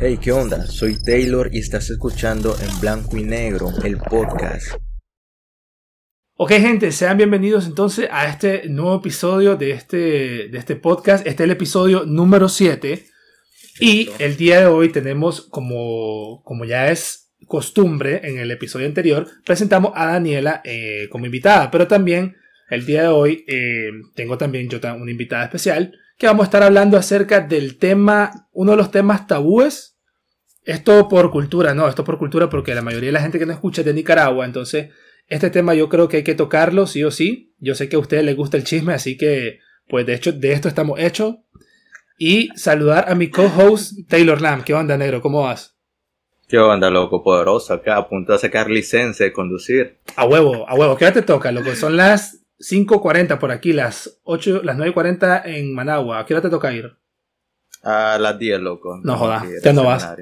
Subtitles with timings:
[0.00, 0.64] Hey, ¿qué onda?
[0.64, 4.76] Soy Taylor y estás escuchando en blanco y negro el podcast.
[6.36, 9.96] Ok, gente, sean bienvenidos entonces a este nuevo episodio de este,
[10.50, 11.26] de este podcast.
[11.26, 13.06] Este es el episodio número 7.
[13.80, 19.26] Y el día de hoy tenemos, como, como ya es costumbre en el episodio anterior,
[19.44, 21.72] presentamos a Daniela eh, como invitada.
[21.72, 22.36] Pero también
[22.70, 26.62] el día de hoy eh, tengo también yo una invitada especial que vamos a estar
[26.64, 29.96] hablando acerca del tema, uno de los temas tabúes.
[30.64, 33.54] Esto por cultura, no, esto por cultura porque la mayoría de la gente que nos
[33.54, 34.90] escucha es de Nicaragua, entonces
[35.28, 37.54] este tema yo creo que hay que tocarlo sí o sí.
[37.58, 40.52] Yo sé que a ustedes les gusta el chisme, así que pues de hecho de
[40.52, 41.36] esto estamos hechos.
[42.18, 44.64] Y saludar a mi co-host Taylor Lamb.
[44.64, 45.22] ¿Qué onda, negro?
[45.22, 45.76] ¿Cómo vas?
[46.48, 47.22] ¿Qué onda, loco?
[47.22, 49.98] Poderoso acá, a punto de sacar licencia de conducir.
[50.16, 50.96] A huevo, a huevo.
[50.96, 51.76] ¿Qué hora te toca, loco?
[51.76, 56.20] Son las 5.40 por aquí, las 8, las 9.40 en Managua.
[56.20, 56.96] ¿A qué hora te toca ir?
[57.82, 59.00] A las 10, loco.
[59.04, 60.16] No, jodas, ya no vas.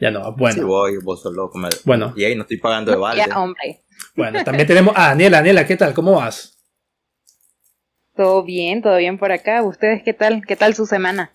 [0.00, 0.54] Ya no, bueno.
[0.54, 1.58] Sí voy, vos sos loco.
[1.84, 2.12] Bueno.
[2.16, 3.24] Y ahí no estoy pagando de balde.
[3.26, 3.82] Ya, hombre.
[4.14, 5.38] Bueno, también tenemos a Daniela.
[5.38, 5.92] Daniela, ¿qué tal?
[5.92, 6.58] ¿Cómo vas?
[8.14, 9.62] Todo bien, todo bien por acá.
[9.62, 10.42] ¿Ustedes qué tal?
[10.46, 11.32] ¿Qué tal su semana?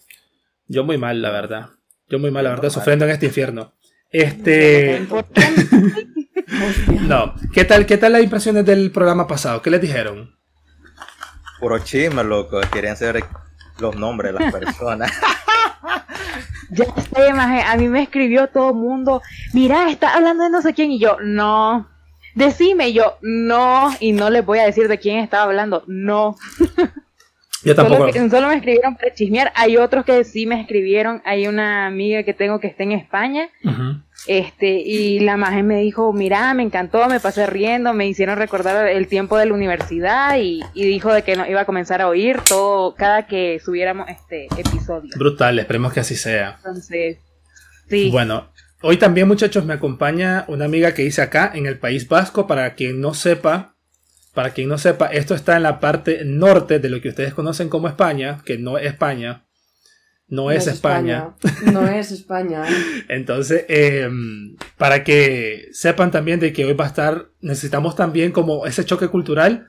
[0.68, 1.70] Yo muy mal, la verdad.
[2.08, 3.74] Yo muy mal, la verdad, sufriendo en este infierno.
[4.12, 5.06] Este.
[7.08, 7.36] no.
[7.54, 9.62] ¿Qué tal, ¿Qué tal las impresiones del programa pasado?
[9.62, 10.36] ¿Qué les dijeron?
[11.60, 12.60] Puro chisme, loco.
[12.72, 13.24] Querían saber
[13.80, 15.12] los nombres de las personas.
[16.70, 17.62] ya sé, maje.
[17.62, 19.22] A mí me escribió todo el mundo.
[19.54, 20.92] Mira, está hablando de no sé quién.
[20.92, 21.88] Y yo, no.
[22.36, 23.92] Decime, yo, no.
[24.00, 25.84] Y no les voy a decir de quién estaba hablando.
[25.88, 26.36] No.
[27.66, 28.12] Yo tampoco.
[28.30, 29.52] Solo, me escribieron para chismear.
[29.56, 31.22] Hay otros que sí me escribieron.
[31.26, 33.50] Hay una amiga que tengo que está en España.
[34.28, 38.88] Este, y la imagen me dijo, mira, me encantó, me pasé riendo, me hicieron recordar
[38.88, 42.38] el tiempo de la universidad y, dijo de que no iba a comenzar a oír
[42.48, 45.10] todo, cada que subiéramos este episodio.
[45.18, 46.56] Brutal, esperemos que así sea.
[46.58, 47.18] Entonces,
[47.90, 48.10] sí.
[48.12, 52.48] Bueno, hoy también muchachos me acompaña una amiga que hice acá en el País Vasco,
[52.48, 53.75] para quien no sepa,
[54.36, 57.70] para quien no sepa, esto está en la parte norte de lo que ustedes conocen
[57.70, 59.46] como España, que no es España.
[60.28, 61.36] No, es, España.
[61.72, 62.64] No es España.
[63.10, 68.66] Entonces, em, para que sepan también de que hoy va a estar, necesitamos también como
[68.66, 69.68] ese choque cultural.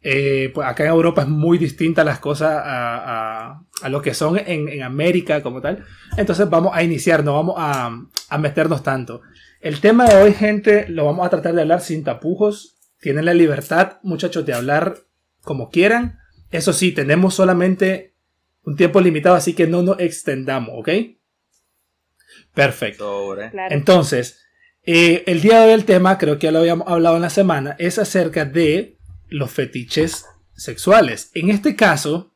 [0.00, 3.60] Eh, pues acá en Europa es muy distinta las cosas a,
[3.90, 5.84] lo que son en, América como tal.
[6.16, 7.90] Entonces vamos a iniciar, no vamos a,
[8.28, 9.20] a meternos tanto.
[9.60, 13.34] El tema de hoy, gente, lo vamos a tratar de hablar sin tapujos tienen la
[13.34, 14.98] libertad, muchachos, de hablar
[15.42, 16.18] como quieran.
[16.50, 18.14] Eso sí, tenemos solamente
[18.62, 20.88] un tiempo limitado, así que no nos extendamos, ¿ok?
[22.54, 23.36] Perfecto.
[23.70, 24.40] Entonces,
[24.82, 27.30] eh, el día de hoy el tema, creo que ya lo habíamos hablado en la
[27.30, 28.98] semana, es acerca de
[29.28, 31.30] los fetiches sexuales.
[31.34, 32.34] En este caso,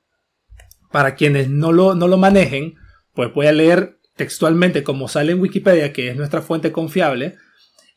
[0.90, 2.74] para quienes no lo, no lo manejen,
[3.14, 7.36] pues voy a leer textualmente como sale en Wikipedia, que es nuestra fuente confiable.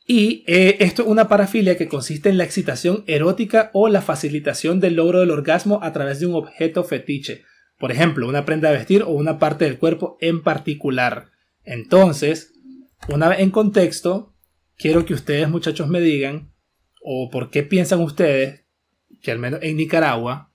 [0.07, 4.79] Y eh, esto es una parafilia que consiste en la excitación erótica o la facilitación
[4.79, 7.43] del logro del orgasmo a través de un objeto fetiche.
[7.79, 11.31] Por ejemplo, una prenda de vestir o una parte del cuerpo en particular.
[11.63, 12.53] Entonces,
[13.09, 14.35] una vez en contexto,
[14.77, 16.51] quiero que ustedes muchachos me digan,
[17.01, 18.63] o por qué piensan ustedes,
[19.23, 20.51] que al menos en Nicaragua,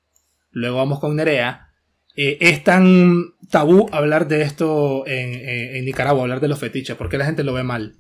[0.53, 1.73] luego vamos con Nerea,
[2.15, 5.35] eh, es tan tabú hablar de esto en,
[5.77, 7.97] en Nicaragua, hablar de los fetiches, ¿por qué la gente lo ve mal?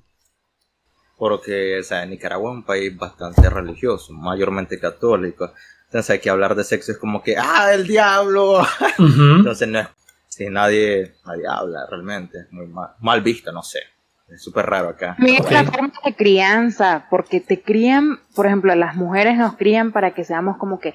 [1.20, 5.52] Porque o sea, Nicaragua es un país bastante religioso, mayormente católico.
[5.84, 8.66] Entonces hay que hablar de sexo es como que, ¡ah, el diablo!
[8.98, 9.88] Entonces no es,
[10.28, 13.80] si nadie, nadie habla realmente, muy mal, mal visto, no sé.
[14.30, 15.14] Es súper raro acá.
[15.18, 20.14] Mira la forma de crianza, porque te crían, por ejemplo, las mujeres nos crían para
[20.14, 20.94] que seamos como que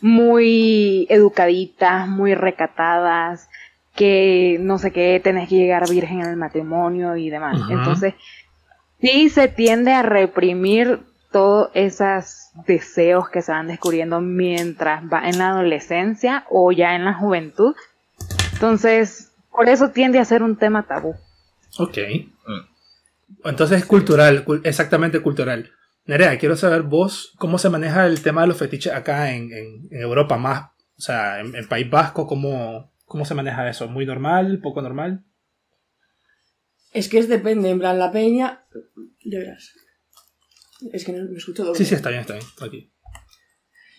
[0.00, 3.48] muy educaditas, muy recatadas,
[3.94, 7.60] que no sé qué, tenés que llegar virgen en el matrimonio y demás.
[7.70, 8.14] Entonces,
[9.00, 11.00] sí se tiende a reprimir
[11.32, 17.04] todos esos deseos que se van descubriendo mientras va en la adolescencia o ya en
[17.04, 17.74] la juventud.
[18.54, 21.14] Entonces, por eso tiende a ser un tema tabú.
[21.78, 21.98] Ok.
[23.44, 25.70] Entonces es cultural, exactamente cultural.
[26.06, 29.50] Nerea, quiero saber vos cómo se maneja el tema de los fetiches acá en,
[29.90, 33.86] Europa más, o sea, en, el País Vasco, ¿cómo, ¿cómo se maneja eso?
[33.86, 34.58] ¿Muy normal?
[34.60, 35.24] ¿Poco normal?
[36.92, 38.64] Es que es depende, en plan, la peña.
[39.24, 39.72] De veras.
[40.92, 41.78] Es que no me escucho doble.
[41.78, 42.46] Sí, sí, está bien, está bien.
[42.60, 42.90] Aquí.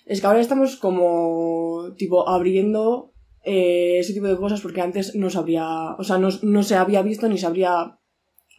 [0.05, 5.29] Es que ahora estamos como, tipo, abriendo eh, ese tipo de cosas porque antes no
[5.29, 5.95] se habría.
[5.97, 7.97] O sea, no, se había visto ni se habría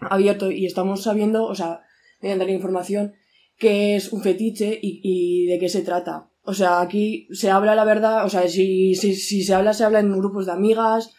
[0.00, 1.81] abierto y estamos sabiendo, o sea,
[2.20, 3.12] mediante la información,
[3.58, 6.31] qué es un fetiche y, de qué se trata.
[6.44, 9.85] O sea, aquí se habla la verdad, o sea, si, si, si se habla, se
[9.85, 11.14] habla en grupos de amigas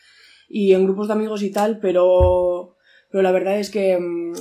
[0.50, 2.73] y en grupos de amigos y tal, pero
[3.14, 4.34] pero la verdad es que mm,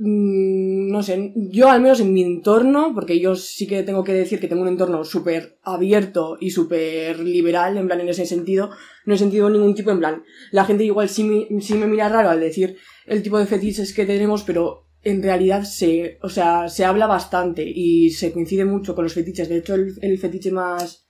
[0.00, 4.12] Mm, no sé, yo al menos en mi entorno, porque yo sí que tengo que
[4.12, 8.70] decir que tengo un entorno súper abierto y súper liberal, en plan, en ese sentido,
[9.06, 12.08] no he sentido ningún tipo, en plan, la gente igual sí me, sí me mira
[12.08, 12.76] raro al decir
[13.06, 17.64] el tipo de fetiches que tenemos, pero en realidad se, o sea, se habla bastante
[17.66, 19.48] y se coincide mucho con los fetiches.
[19.48, 21.07] De hecho, el, el fetiche más,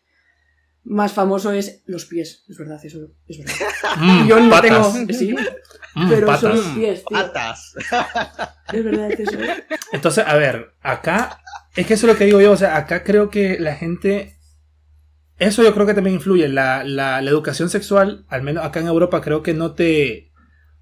[0.85, 3.55] más famoso es los pies, es verdad, eso es verdad.
[3.99, 4.93] Mm, yo no patas.
[4.93, 5.35] tengo, sí,
[5.95, 6.41] Mm, pero patas.
[6.43, 7.19] son los pies, tío.
[7.19, 7.75] Patas.
[8.73, 9.39] Es verdad, es eso.
[9.93, 11.41] Entonces, a ver, acá,
[11.75, 14.39] es que eso es lo que digo yo, o sea, acá creo que la gente,
[15.39, 18.87] eso yo creo que también influye, la, la, la educación sexual, al menos acá en
[18.89, 20.31] Europa, creo que no te,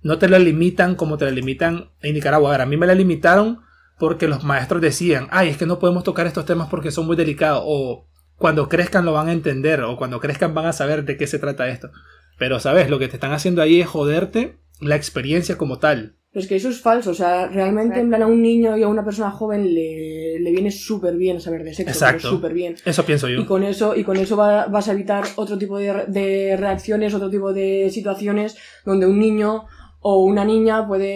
[0.03, 2.49] no te la limitan como te la limitan en Nicaragua.
[2.51, 3.61] A ver, a mí me la limitaron
[3.99, 7.17] porque los maestros decían, ay, es que no podemos tocar estos temas porque son muy
[7.17, 11.17] delicados, o cuando crezcan lo van a entender, o cuando crezcan van a saber de
[11.17, 11.91] qué se trata esto.
[12.39, 12.91] Pero, ¿sabes?
[12.91, 16.17] Lo que te están haciendo ahí es joderte la experiencia como tal.
[16.33, 18.83] Pero es que eso es falso, o sea, realmente en plan a un niño y
[18.83, 22.29] a una persona joven le, le viene súper bien saber de sexo, Exacto.
[22.29, 22.75] súper bien.
[22.85, 23.41] Eso pienso yo.
[23.41, 27.15] Y con eso, y con eso va- vas a evitar otro tipo de, de reacciones,
[27.15, 28.55] otro tipo de situaciones
[28.85, 29.65] donde un niño
[30.09, 31.13] o una niña puede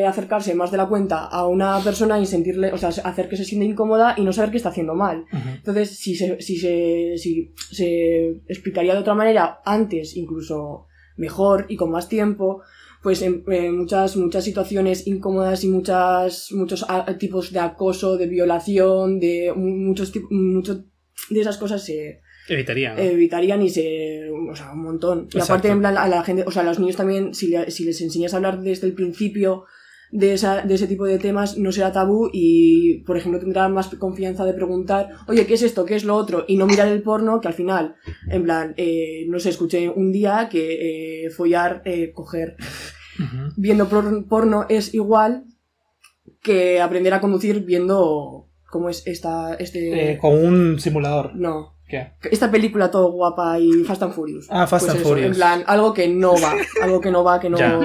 [0.00, 3.38] eh, acercarse más de la cuenta a una persona y sentirle, o sea, hacer que
[3.38, 5.24] se sienta incómoda y no saber que está haciendo mal.
[5.58, 10.86] Entonces, si se, si se, si se explicaría de otra manera antes, incluso
[11.16, 12.60] mejor y con más tiempo,
[13.02, 18.26] pues en, en muchas, muchas situaciones incómodas y muchas, muchos a- tipos de acoso, de
[18.26, 20.84] violación, de muchos, muchos
[21.30, 22.94] de esas cosas se Evitaría.
[22.94, 23.00] ¿no?
[23.00, 25.28] evitarían y se, o sea, un montón.
[25.32, 27.70] Y aparte, en plan, a la gente, o sea, a los niños también, si, le-
[27.70, 29.64] si les enseñas a hablar desde el principio
[30.10, 33.88] de, esa, de ese tipo de temas, no será tabú y, por ejemplo, tendrán más
[33.96, 35.84] confianza de preguntar, oye, ¿qué es esto?
[35.84, 36.44] ¿Qué es lo otro?
[36.46, 37.96] Y no mirar el porno, que al final,
[38.30, 42.56] en plan, eh, no sé, escuché un día que eh, follar, eh, coger,
[43.56, 45.44] viendo por- porno es igual
[46.42, 50.12] que aprender a conducir viendo cómo es esta, este...
[50.12, 51.34] Eh, con un simulador.
[51.34, 51.73] No,
[52.20, 52.28] ¿Qué?
[52.30, 54.46] esta película todo guapa y Fast and Furious.
[54.50, 55.26] Ah, Fast and eso, Furious.
[55.28, 57.58] En plan, algo que no va, algo que no va, que no.
[57.58, 57.78] Ya.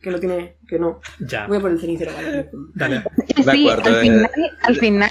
[0.00, 0.56] Que no tiene.
[0.68, 1.00] Que no.
[1.20, 1.46] Ya.
[1.46, 2.50] Voy a por el cenicero, vale.
[2.74, 3.02] Dale.
[3.36, 4.00] Sí, acuerdo, al eh.
[4.00, 4.30] final,
[4.62, 5.10] al final,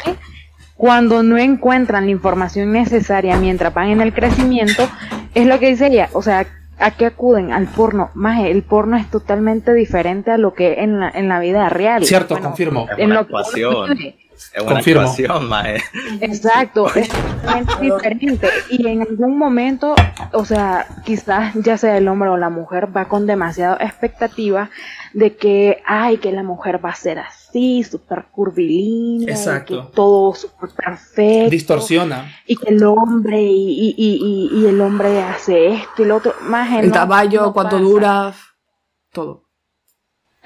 [0.75, 4.87] cuando no encuentran la información necesaria mientras van en el crecimiento,
[5.33, 6.47] es lo que dice ella, o sea,
[6.79, 7.51] ¿a qué acuden?
[7.51, 8.11] Al porno.
[8.13, 12.03] Más el porno es totalmente diferente a lo que en la, en la vida real.
[12.05, 12.87] Cierto, Bueno, confirmo.
[12.91, 13.27] Es en una lo
[13.95, 14.26] que.
[14.53, 15.01] Es una Confirmo.
[15.01, 15.49] actuación.
[16.21, 18.49] Exacto, es totalmente diferente.
[18.69, 19.95] Y en algún momento,
[20.33, 24.69] o sea, quizás ya sea el hombre o la mujer va con demasiada expectativa
[25.13, 29.87] de que, ay, que la mujer va a ser así, súper curvilínea, Exacto.
[29.89, 31.49] que todo súper perfecto.
[31.49, 32.31] Distorsiona.
[32.45, 36.17] Y que el hombre, y, y, y, y- y el hombre hace esto y lo
[36.17, 36.33] otro.
[36.43, 38.33] Más El caballo, cuánto dura.
[39.11, 39.46] Todo.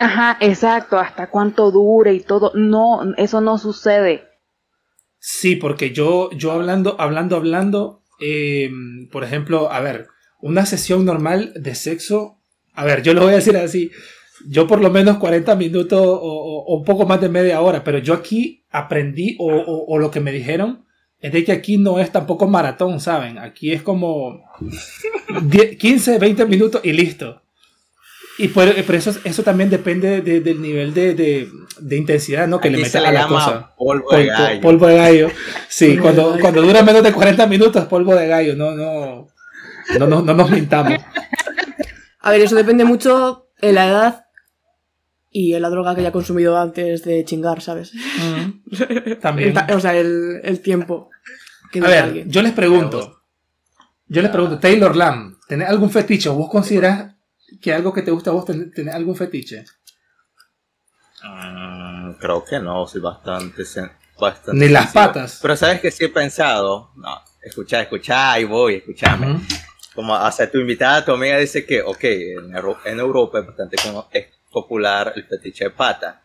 [0.01, 2.51] Ajá, exacto, hasta cuánto dura y todo.
[2.55, 4.23] No, eso no sucede.
[5.19, 8.71] Sí, porque yo, yo hablando, hablando, hablando, eh,
[9.11, 10.07] por ejemplo, a ver,
[10.41, 12.39] una sesión normal de sexo,
[12.73, 13.91] a ver, yo lo voy a decir así,
[14.49, 18.15] yo por lo menos 40 minutos o, un poco más de media hora, pero yo
[18.15, 20.85] aquí aprendí o, o- o lo que me dijeron
[21.19, 23.37] es de que aquí no es tampoco maratón, ¿saben?
[23.37, 24.41] Aquí es como
[25.43, 27.43] 10, 15, 20 minutos y listo.
[28.43, 31.49] Y por, pero eso, eso también depende de- del nivel de, de-
[31.79, 32.59] de intensidad ¿no?
[32.59, 33.75] que le Aquí metas a la llama cosa.
[33.77, 34.61] polvo Pol- de gallo.
[34.61, 35.29] polvo de gallo.
[35.69, 38.55] Sí, cuando, cuando dura menos de 40 minutos, polvo de gallo.
[38.55, 39.27] No, no,
[39.99, 40.93] no, no, no nos mintamos.
[42.19, 44.25] A ver, eso depende mucho de la edad
[45.29, 47.93] y de la droga que haya consumido antes de chingar, ¿sabes?
[47.93, 49.53] Mm, También.
[49.73, 51.09] O sea, el, el tiempo
[51.71, 52.29] que A ver, alguien.
[52.29, 53.21] yo les pregunto.
[54.07, 56.27] Yo les pregunto, Taylor Lamb, ¿tenés algún fetiche?
[56.27, 57.10] ¿O ¿Vos considerás
[57.59, 59.65] que algo que te gusta a vos ten- tenés algún fetiche?
[61.23, 63.63] Mm, creo que no, soy bastante.
[64.19, 65.39] bastante Ni las patas.
[65.41, 66.91] Pero sabes que sí he pensado.
[66.95, 69.31] No, escucha, escucha, ahí voy, escúchame.
[69.33, 69.41] Ujú.
[69.93, 73.77] Como, sea, tu invitada, tu amiga dice que, ok, en, Euro- en Europa es bastante
[73.83, 76.21] como- es popular el fetiche de pata.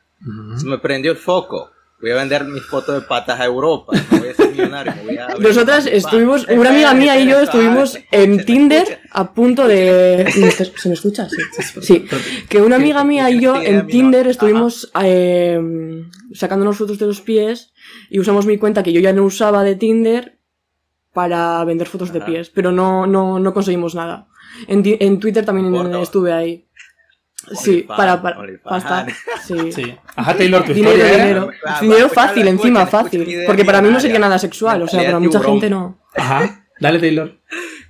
[0.57, 1.71] Se me prendió el foco.
[2.01, 3.95] Voy a vender mis fotos de patas a Europa.
[4.11, 4.93] Me voy a ser millonario.
[5.03, 10.31] voy a Nosotras estuvimos, una amiga mía y yo estuvimos en Tinder a punto de...
[10.77, 11.27] ¿Se me escucha?
[11.81, 12.07] Sí.
[12.07, 12.07] Sí.
[12.49, 13.87] Que una amiga mía y yo en.
[13.87, 15.61] Tinder estuvimos eh,
[16.33, 17.73] sacándonos fotos de los pies
[18.11, 20.39] y usamos mi cuenta que yo ya no usaba de Tinder
[21.13, 24.29] para vender fotos de pies, pero no, no, no conseguimos nada.
[24.69, 26.66] En, en Twitter también estuve ahí.
[27.55, 28.45] Sí, para, para,
[28.79, 29.07] estar.
[29.45, 29.73] Sí.
[29.73, 29.97] Sí.
[30.17, 31.51] Ajá, Taylor, tu Dinero, historia era- dinero.
[31.81, 33.45] Dinero bueno, fácil, encima, fácil.
[33.47, 35.99] Porque para mí no sería nada sexual, o sea, para mucha gente no.
[36.17, 36.67] Ajá.
[36.81, 37.33] Dale, Taylor.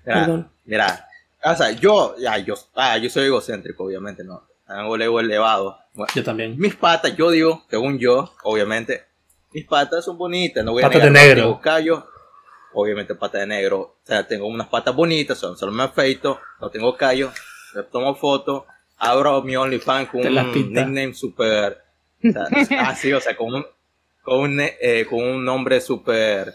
[0.04, 0.50] Mira, Perdón.
[0.64, 1.08] mira,
[1.44, 4.42] o sea, yo, ya, yo, ah, yo soy egocéntrico, obviamente, no.
[4.66, 5.78] tengo el ego elevado.
[6.14, 6.58] yo también.
[6.58, 9.04] Mis patas, yo digo, según yo, obviamente,
[9.52, 11.60] mis patas son bonitas, no voy a patas de negro.
[11.60, 12.06] callo,
[12.74, 13.78] obviamente patas de negro.
[13.80, 17.32] O sea, tengo unas patas bonitas, solo, solo me afeito, no tengo callo,
[17.74, 18.66] le tomo foto,
[18.98, 21.82] abro mi OnlyFans con un nickname super...
[22.80, 23.66] así, o sea, con un,
[24.22, 26.54] con un, eh, con un nombre súper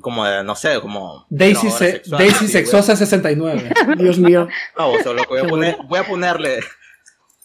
[0.00, 1.68] como no sé, como Daisy,
[2.06, 3.70] Daisy Sexosa 69.
[3.98, 4.48] Dios mío.
[4.78, 6.60] No, solo voy a, poner, voy a ponerle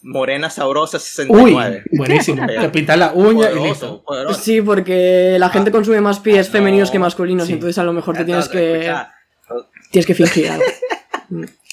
[0.02, 1.82] Morena Sabrosa 69.
[1.90, 2.46] Uy, buenísimo.
[2.60, 4.04] Te pinta la uña y listo.
[4.40, 5.72] Sí, porque la gente ah.
[5.72, 8.90] consume más pies femeninos que masculinos, entonces a lo mejor te tienes que
[9.90, 10.64] tienes que fingir algo.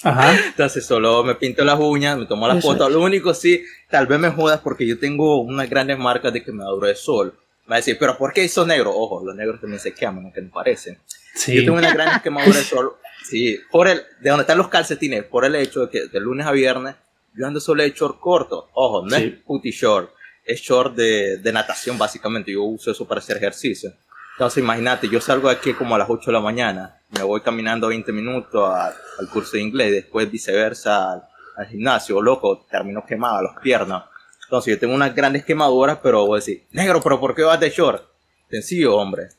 [0.03, 0.35] Ajá.
[0.47, 2.89] Entonces solo me pinto las uñas, me tomo la foto.
[2.89, 6.87] Lo único sí, tal vez me jodas porque yo tengo unas grandes marcas de quemadura
[6.87, 7.33] de sol.
[7.65, 8.91] Me va a decir, pero ¿por qué hizo negro?
[8.95, 10.97] Ojo, los negros también se queman, aunque no parecen.
[11.35, 11.55] Sí.
[11.55, 12.93] Yo tengo una gran quemadura de sol.
[13.23, 16.45] Sí, por el, de donde están los calcetines, por el hecho de que de lunes
[16.45, 16.95] a viernes
[17.33, 18.69] yo ando solo de short corto.
[18.73, 20.11] Ojo, no es putty short,
[20.43, 22.51] es short de, de, natación básicamente.
[22.51, 23.93] Yo uso eso para hacer ejercicio.
[24.33, 27.41] Entonces imagínate, yo salgo de aquí como a las 8 de la mañana, me voy
[27.41, 31.23] caminando 20 minutos al curso de inglés, después viceversa al,
[31.57, 34.03] al gimnasio, loco, termino quemado las piernas.
[34.45, 37.59] Entonces yo tengo unas grandes quemaduras, pero voy a decir, negro, pero ¿por qué vas
[37.59, 38.03] de short?
[38.49, 39.29] Sencillo, hombre.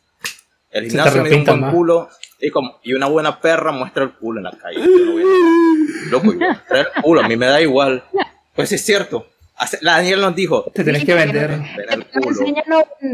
[0.71, 2.09] El gimnasio me dio un buen culo
[2.41, 4.81] y, como, y una buena perra muestra el culo en la calle.
[6.11, 6.47] Loco, yo
[6.77, 8.03] el culo, a mí me da igual.
[8.55, 9.27] Pues es cierto.
[9.81, 11.61] La Daniel nos dijo, te tenés que vender.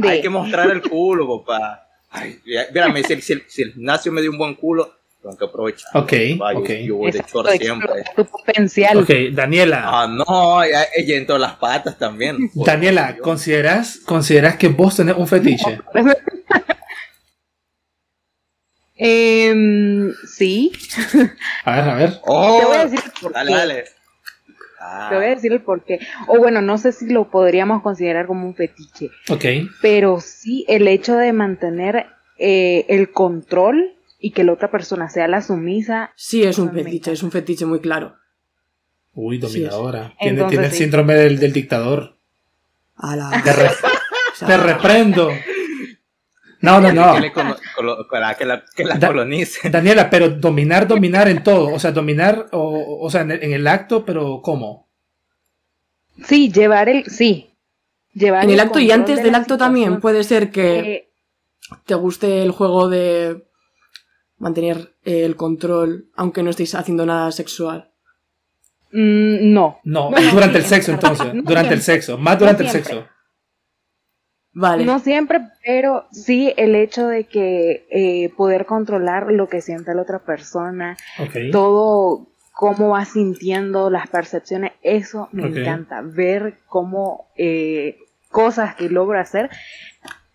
[0.03, 1.85] Hay que mostrar el culo, papá.
[2.11, 2.39] Ay,
[2.73, 5.91] mírame, si, si, si el gimnasio me dio un buen culo, tengo que aprovechar.
[5.95, 6.13] Ok,
[6.55, 6.71] ok.
[6.85, 8.05] Yo voy de short siempre.
[8.17, 8.99] Tu potencial.
[8.99, 9.83] Ok, Daniela.
[9.85, 12.51] Ah, no, ella, entró las patas también.
[12.55, 15.81] Daniela, ¿consideras, ¿consideras que vos tenés un fetiche?
[18.97, 20.73] eh, sí.
[21.65, 22.21] A ver, a ver.
[22.25, 23.57] Oh, Te voy a decir por dale, qué.
[23.59, 23.85] dale.
[25.09, 25.99] Te voy a decir el por qué.
[26.29, 29.11] O bueno, no sé si lo podríamos considerar como un fetiche.
[29.29, 29.45] Ok.
[29.83, 32.07] Pero sí el hecho de mantener
[32.39, 36.13] eh, el control y que la otra persona sea la sumisa.
[36.17, 38.15] Sí, es un fetiche, es un fetiche muy claro.
[39.15, 40.15] Uy, dominadora.
[40.21, 42.17] tiene, tiene el síndrome del, del dictador.
[44.47, 45.31] Te, reprendo.
[46.61, 47.15] No, no, no.
[47.15, 49.71] Que, la, que la colonice.
[49.71, 51.73] Daniela, pero dominar, dominar en todo.
[51.73, 54.89] O sea, dominar, o, o sea, en el, en el, acto, pero ¿cómo?
[56.25, 57.05] Sí, llevar el.
[57.07, 57.55] Sí.
[58.13, 61.11] Llevar en el, acto y antes del acto también puede ser que
[61.85, 63.49] te guste el juego de
[64.39, 67.91] mantener eh, el control aunque no estéis haciendo nada sexual?
[68.91, 69.81] No.
[69.85, 71.27] No, durante el sexo entonces.
[71.45, 72.17] durante el sexo.
[72.17, 73.07] Más durante el sexo.
[74.59, 74.85] Vale.
[74.85, 80.03] No siempre, pero sí el hecho de que eh, poder controlar lo que siente la
[80.03, 80.97] otra persona,
[81.53, 86.01] todo cómo va sintiendo las percepciones, eso me encanta.
[86.03, 87.99] Ver cómo eh,
[88.33, 89.49] cosas que logro hacer,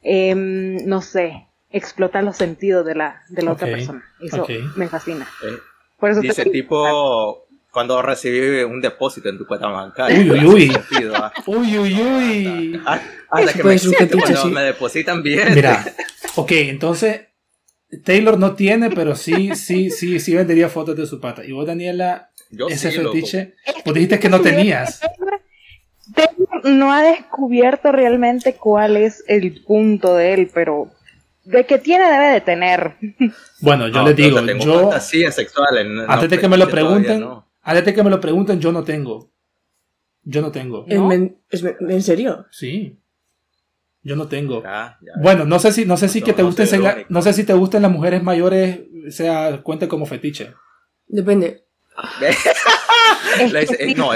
[0.02, 4.06] em, no sé, explota los sentidos de la, de la otra persona.
[4.22, 5.28] Eso me fascina.
[5.46, 5.58] Eh,
[6.00, 7.43] Por eso dice tipo
[7.74, 10.20] cuando recibí un depósito en tu cuenta bancaria.
[10.20, 11.12] Uy, uy, uy.
[11.16, 11.34] ¿ah?
[11.48, 12.82] Uy, uy, uy.
[12.86, 13.80] Hasta, que me,
[14.22, 15.56] cuando me depositan bien.
[15.56, 15.84] Mira,
[16.36, 17.22] ok, entonces
[18.06, 21.44] Taylor no tiene, pero sí, sí, sí, sí vendería fotos de su pata.
[21.44, 22.30] Y vos, Daniela,
[22.70, 25.00] ese fetiche, vos dijiste que no tenías.
[26.14, 30.92] Taylor no ha descubierto realmente cuál es el punto de él, pero
[31.44, 32.98] de que tiene debe de tener.
[33.62, 37.26] Bueno, yo le digo, yo sexual antes de que me lo pregunten,
[37.64, 39.32] antes de que me lo pregunten, yo no tengo.
[40.24, 40.86] Yo no tengo.
[40.88, 42.46] ¿En, serio?
[42.52, 43.00] Sí.
[44.02, 44.64] Yo no tengo.
[45.22, 46.68] Bueno, no sé si no sé si que te gusten
[47.10, 50.54] no sé si te gusten las mujeres mayores, sea cuente como fetiche.
[51.08, 51.64] Depende.
[53.96, 54.12] no,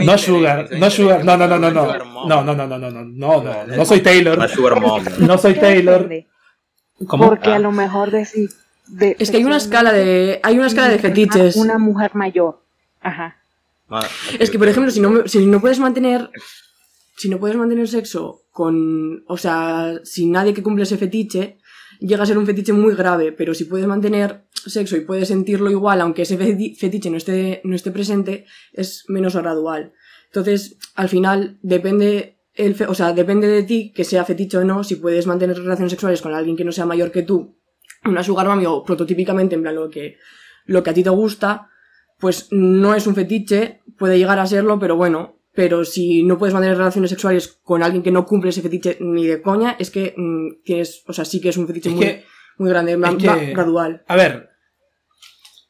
[0.00, 2.90] no sugar, no sugar, no, no, no, no, no, no, no, no, no, no, no,
[2.90, 4.38] no, no, no soy Taylor,
[5.18, 6.08] no soy Taylor,
[7.18, 8.50] porque a lo mejor decir.
[8.86, 10.38] De, es que hay una escala de.
[10.44, 11.56] Hay una escala de fetiches.
[11.56, 12.62] Una mujer mayor.
[13.06, 13.36] Ajá.
[13.88, 14.06] Ah,
[14.38, 16.30] es que, por ejemplo, si no, si no puedes mantener.
[17.16, 19.24] Si no puedes mantener sexo con.
[19.26, 21.58] O sea, sin nadie que cumple ese fetiche,
[22.00, 23.32] llega a ser un fetiche muy grave.
[23.32, 27.76] Pero si puedes mantener sexo y puedes sentirlo igual, aunque ese fetiche no esté, no
[27.76, 29.92] esté presente, es menos gradual.
[30.26, 32.36] Entonces, al final, depende
[32.88, 36.22] o sea, depende de ti que sea fetiche o no, si puedes mantener relaciones sexuales
[36.22, 37.58] con alguien que no sea mayor que tú,
[38.04, 40.16] una sugar mami o prototípicamente en plan lo que,
[40.64, 41.68] lo que a ti te gusta,
[42.18, 46.54] pues no es un fetiche, puede llegar a serlo, pero bueno, pero si no puedes
[46.54, 50.14] mantener relaciones sexuales con alguien que no cumple ese fetiche ni de coña, es que
[50.16, 52.20] mm, tienes, o sea, sí que es un fetiche muy,
[52.58, 52.96] muy grande,
[53.52, 54.04] gradual.
[54.06, 54.50] A ver,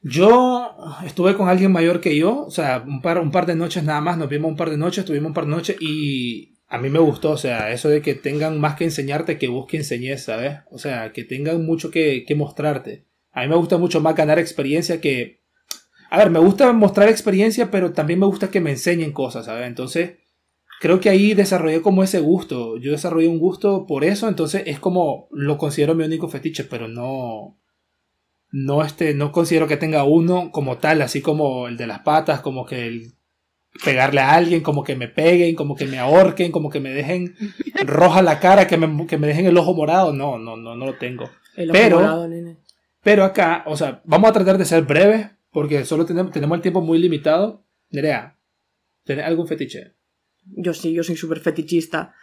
[0.02, 3.82] Yo estuve con alguien mayor que yo, o sea, un par, un par de noches
[3.82, 6.78] nada más, nos vimos un par de noches, tuvimos un par de noches y a
[6.78, 10.18] mí me gustó, o sea, eso de que tengan más que enseñarte que busque enseñar,
[10.18, 10.58] ¿sabes?
[10.70, 13.04] O sea, que tengan mucho que, que mostrarte.
[13.32, 15.42] A mí me gusta mucho más ganar experiencia que...
[16.10, 19.66] A ver, me gusta mostrar experiencia, pero también me gusta que me enseñen cosas, ¿sabes?
[19.66, 20.18] Entonces,
[20.80, 22.76] creo que ahí desarrollé como ese gusto.
[22.78, 26.88] Yo desarrollé un gusto por eso, entonces es como lo considero mi único fetiche, pero
[26.88, 27.58] no
[28.52, 32.40] no este no considero que tenga uno como tal, así como el de las patas,
[32.40, 33.16] como que el
[33.84, 37.34] pegarle a alguien, como que me peguen, como que me ahorquen, como que me dejen
[37.86, 40.12] roja la cara, que me, que me dejen el ojo morado.
[40.12, 41.28] No, no, no, no lo tengo.
[41.72, 42.28] pero,
[43.02, 46.62] pero acá, o sea, vamos a tratar de ser breves, porque solo tenemos, tenemos el
[46.62, 47.64] tiempo muy limitado.
[47.90, 48.38] Nerea,
[49.04, 49.94] ¿tenés algún fetiche?
[50.44, 52.14] Yo sí, yo soy súper fetichista.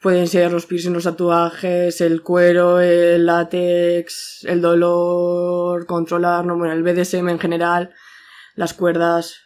[0.00, 6.72] Pueden ser los piercings, los tatuajes, el cuero, el látex, el dolor, controlar, no, bueno,
[6.74, 7.94] el BDSM en general,
[8.56, 9.36] las cuerdas,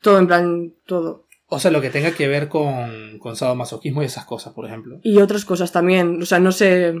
[0.00, 1.26] todo en plan, todo.
[1.46, 5.00] O sea, lo que tenga que ver con, con sadomasoquismo y esas cosas, por ejemplo.
[5.02, 6.94] Y otras cosas también, o sea, no sé,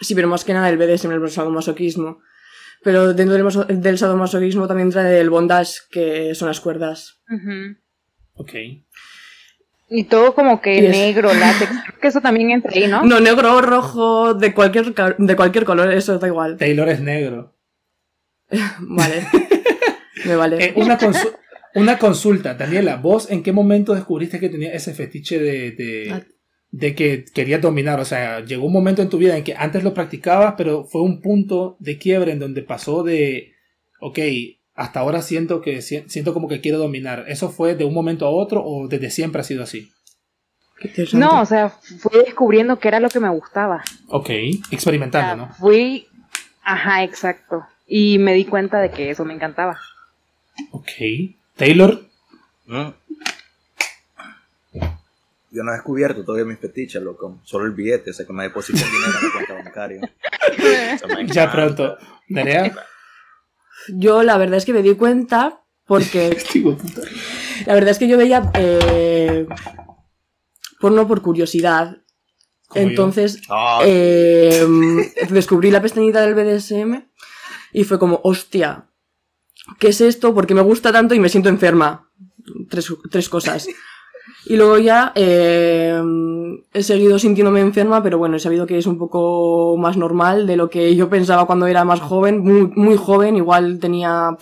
[0.00, 2.18] sí, pero más que nada el BDSM, el sadomasoquismo.
[2.84, 7.20] Pero dentro del, del sadomasoquismo también trae el bondage, que son las cuerdas.
[8.34, 8.52] Ok.
[9.94, 11.70] Y todo como que negro, látex.
[11.86, 13.04] Creo que eso también entra ahí, ¿no?
[13.04, 16.56] No, negro, rojo, de cualquier, de cualquier color, eso da igual.
[16.56, 17.54] Taylor es negro.
[18.80, 19.26] vale.
[20.24, 20.64] Me vale.
[20.64, 20.98] Eh, una,
[21.74, 22.96] una, consulta, Daniela.
[22.96, 26.22] ¿Vos en qué momento descubriste que tenías ese fetiche de, de, ah.
[26.72, 28.00] De, que querías dominar?
[28.00, 31.02] O sea, llegó un momento en tu vida en que antes lo practicabas, pero fue
[31.02, 33.52] un punto de quiebre en donde pasó de,
[34.00, 34.18] ok,
[34.74, 37.26] hasta ahora siento que siento como que quiero dominar.
[37.28, 39.92] ¿Eso fue de un momento a otro o desde siempre ha sido así?
[41.12, 43.84] No, o sea, fui descubriendo que era lo que me gustaba.
[44.08, 44.30] Ok,
[44.72, 45.54] experimentando, ¿no?
[45.54, 46.08] Fui,
[46.64, 47.64] ajá, exacto.
[47.86, 49.78] Y me di cuenta de que eso me encantaba.
[50.70, 50.88] Ok.
[51.56, 52.02] Taylor.
[55.52, 57.40] Yo no he descubierto todavía mis fetiches, loco.
[57.44, 60.14] Solo el billete, o sea que me depositan dinero en la cuenta bancaria.
[61.34, 61.98] ya pronto.
[62.28, 62.74] Nerea.
[63.88, 66.38] Yo la verdad es que me di cuenta porque...
[67.66, 69.46] la verdad es que yo veía eh,
[70.80, 71.98] porno por curiosidad.
[72.74, 73.82] Entonces ah.
[73.84, 74.66] eh,
[75.28, 77.02] descubrí la pestañita del BDSM
[77.74, 78.88] y fue como, hostia,
[79.78, 80.32] ¿qué es esto?
[80.32, 82.10] Porque me gusta tanto y me siento enferma.
[82.70, 83.68] Tres, tres cosas.
[84.44, 86.02] Y luego ya eh,
[86.72, 90.56] he seguido sintiéndome enferma, pero bueno, he sabido que es un poco más normal de
[90.56, 94.36] lo que yo pensaba cuando era más joven, muy, muy joven, igual tenía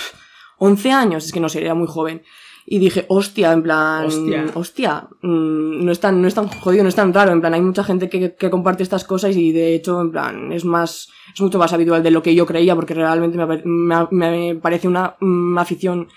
[0.58, 2.22] 11 años, es que no sé, era muy joven.
[2.66, 4.06] Y dije, hostia, en plan,
[4.54, 7.52] hostia, mm, no, es tan, no es tan jodido, no es tan raro, en plan,
[7.52, 11.08] hay mucha gente que, que, comparte estas cosas y de hecho, en plan, es más,
[11.34, 14.86] es mucho más habitual de lo que yo creía, porque realmente me, me, me parece
[14.86, 16.08] una, una afición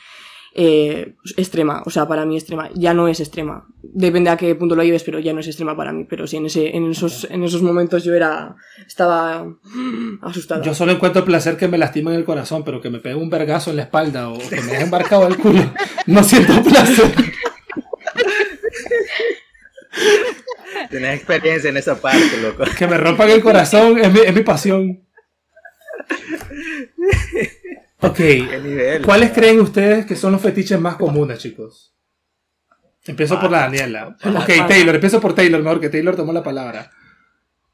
[0.55, 3.65] eh, extrema, o sea, para mí extrema, ya no es extrema.
[3.81, 6.05] Depende a qué punto lo lleves, pero ya no es extrema para mí.
[6.07, 9.47] Pero sí, en, ese, en, esos, en esos momentos yo era, estaba
[10.21, 10.63] asustada.
[10.63, 13.71] Yo solo encuentro placer que me lastimen el corazón, pero que me pegue un vergazo
[13.71, 15.73] en la espalda o que me deje embarcado el culo,
[16.05, 17.11] no siento placer.
[20.89, 22.63] Tienes experiencia en esa parte, loco.
[22.77, 25.03] Que me rompan el corazón es mi, es mi pasión.
[28.03, 28.19] Ok.
[29.05, 31.93] ¿Cuáles creen ustedes que son los fetiches más comunes, chicos?
[33.05, 34.15] Empiezo por la Daniela.
[34.23, 36.89] Ok, Taylor, empiezo por Taylor, mejor que Taylor tomó la palabra.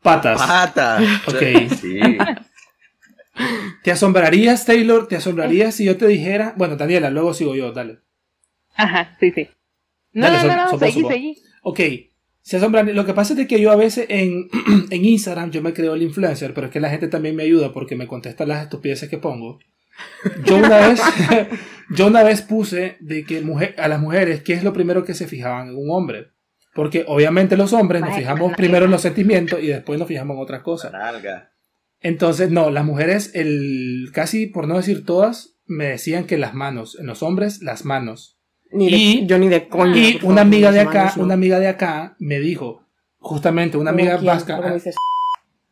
[0.02, 0.42] Patas.
[0.42, 1.04] Patas.
[1.28, 1.44] Ok.
[1.80, 2.00] Sí.
[3.84, 5.08] ¿Te asombrarías, Taylor?
[5.08, 6.54] ¿Te asombrarías si yo te dijera?
[6.58, 8.00] Bueno, Daniela, luego sigo yo, dale.
[8.76, 9.48] Ajá, sí, sí.
[10.14, 11.38] No, no, no, no, seguí, seguí.
[11.62, 11.80] Ok.
[12.42, 12.96] Se asombran.
[12.96, 14.50] Lo que pasa es que yo a veces en,
[14.90, 17.72] en Instagram yo me creo el influencer, pero es que la gente también me ayuda
[17.72, 19.60] porque me contesta las estupideces que pongo.
[20.46, 21.02] Yo una vez,
[21.90, 23.44] yo una vez puse de que
[23.78, 26.28] a las mujeres, ¿qué es lo primero que se fijaban en un hombre?
[26.74, 30.44] Porque obviamente los hombres nos fijamos primero en los sentimientos y después nos fijamos en
[30.44, 30.92] otras cosas.
[32.02, 36.98] Entonces, no, las mujeres, el, casi por no decir todas, me decían que las manos,
[37.00, 38.40] en los hombres, las manos.
[38.72, 39.96] y, yo ni de coño.
[39.96, 42.86] Y una amiga de acá, una amiga de acá me dijo,
[43.18, 44.62] justamente, una amiga vasca.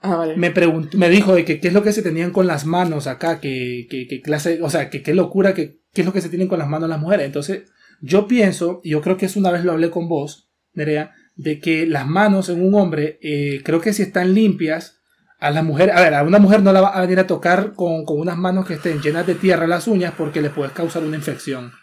[0.02, 2.66] Ah, me preguntó, me dijo de que qué es lo que se tenían con las
[2.66, 6.22] manos acá, que, que, clase, o sea, que qué locura, que qué es lo que
[6.22, 7.26] se tienen con las manos las mujeres.
[7.26, 7.64] Entonces,
[8.02, 11.60] yo pienso, y yo creo que es una vez lo hablé con vos, Nerea, de
[11.60, 14.98] que las manos en un hombre, eh, creo que si están limpias,
[15.40, 17.74] a la mujer, a ver, a una mujer no la va a venir a tocar
[17.74, 21.04] con, con unas manos que estén llenas de tierra las uñas porque le puedes causar
[21.04, 21.74] una infección.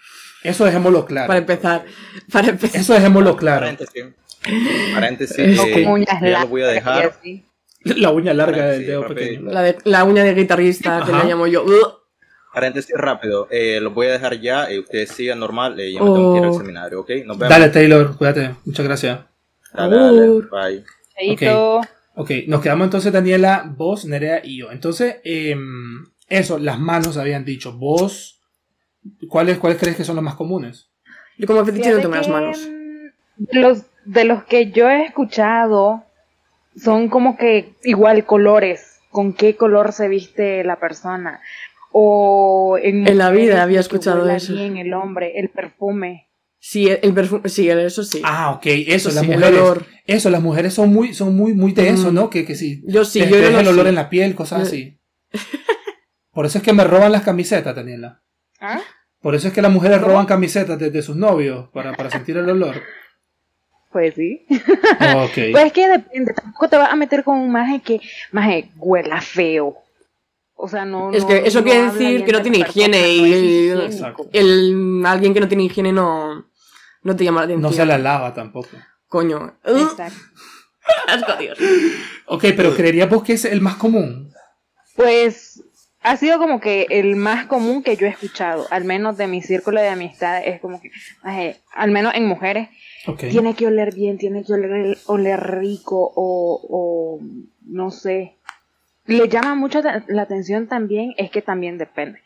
[0.43, 1.29] Eso dejémoslo claro.
[1.29, 1.85] Para empezar,
[2.31, 2.81] para empezar.
[2.81, 3.61] Eso dejémoslo claro.
[3.61, 4.05] Paréntesis.
[4.95, 5.37] Paréntesis.
[5.39, 5.57] Eh,
[6.31, 7.19] ya lo voy a dejar.
[7.97, 9.51] La uña larga del dedo pequeño.
[9.85, 11.65] La, uña de guitarrista, que la llamo yo.
[12.53, 16.07] Paréntesis rápido, eh, los voy a dejar ya, y ustedes sigan normal, eh, ya me
[16.07, 16.59] tengo que ir al Oh.
[16.59, 17.11] seminario, ¿ok?
[17.27, 17.49] Nos vemos.
[17.49, 18.55] Dale, Taylor, cuídate.
[18.65, 19.21] Muchas gracias.
[19.73, 20.85] Dale, bye.
[21.37, 21.81] Chaito.
[22.15, 24.71] Ok, nos quedamos entonces Daniela, vos, Nerea y yo.
[24.71, 27.73] Entonces, em, eso, las manos habían dicho.
[27.73, 28.41] Vos,
[29.29, 30.91] ¿cuáles, ¿cuáles crees que son los más comunes?
[31.37, 32.69] Yo como fetiche no Fíjate tengo las manos.
[33.37, 36.05] de los, de los que yo he escuchado,
[36.77, 39.01] son como que igual colores.
[39.11, 41.41] ¿Con qué color se viste la persona?
[41.93, 44.53] O en, En la vida había escuchado eso.
[44.55, 46.29] bien el hombre, el perfume.
[46.59, 48.21] Sí, el perfume, sí, eso sí.
[48.25, 49.61] Ah, ok, eso, Eso las sí, el mujeres.
[49.61, 49.87] olor.
[50.07, 52.15] Eso, las mujeres son muy, son muy, muy de eso, Mm.
[52.15, 52.31] ¿no?
[52.31, 53.89] Que, que si Yo sí, te- yo el olor sí.
[53.91, 54.99] en la piel, cosas así.
[56.33, 58.23] Por eso es que me roban las camisetas, Daniela.
[58.61, 58.81] ¿Ah?
[59.21, 60.09] Por eso es que las mujeres ¿Cómo?
[60.09, 62.83] roban camisetas de, de sus novios para, para sentir el olor.
[63.95, 64.45] Pues sí.
[64.51, 65.39] Ok.
[65.53, 68.01] Pues es que depende, tampoco te vas a meter con un maje que,
[68.33, 69.77] maje, huela feo.
[70.57, 71.13] O sea, no.
[71.13, 73.71] Es no- que eso no quiere decir que no tiene higiene y-.
[73.71, 74.29] Exacto.
[74.33, 76.45] El, alguien que no tiene higiene no,
[77.05, 77.63] no te llama la atención.
[77.63, 78.71] No se la lava tampoco.
[79.07, 79.59] Coño.
[79.65, 80.19] Exacto.
[81.07, 81.57] Asco, Dios.
[82.27, 84.33] Ok, pero ¿creerías vos que es el más común?
[84.97, 85.63] Pues
[86.03, 89.41] ha sido como que el más común que yo he escuchado, al menos de mi
[89.41, 90.91] círculo de amistades, es como que,
[91.23, 92.69] maje, al menos en mujeres,
[93.19, 97.21] Tiene que oler bien, tiene que oler, oler rico o, o
[97.67, 98.35] no sé.
[99.07, 102.21] Le llama mucho la atención también, es que también depende.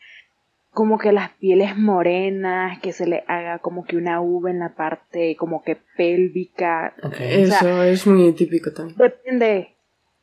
[0.71, 4.75] Como que las pieles morenas, que se le haga como que una V en la
[4.75, 6.93] parte como que pélvica.
[7.03, 7.19] Ok.
[7.19, 8.97] Eso es muy típico también.
[8.97, 9.73] Depende.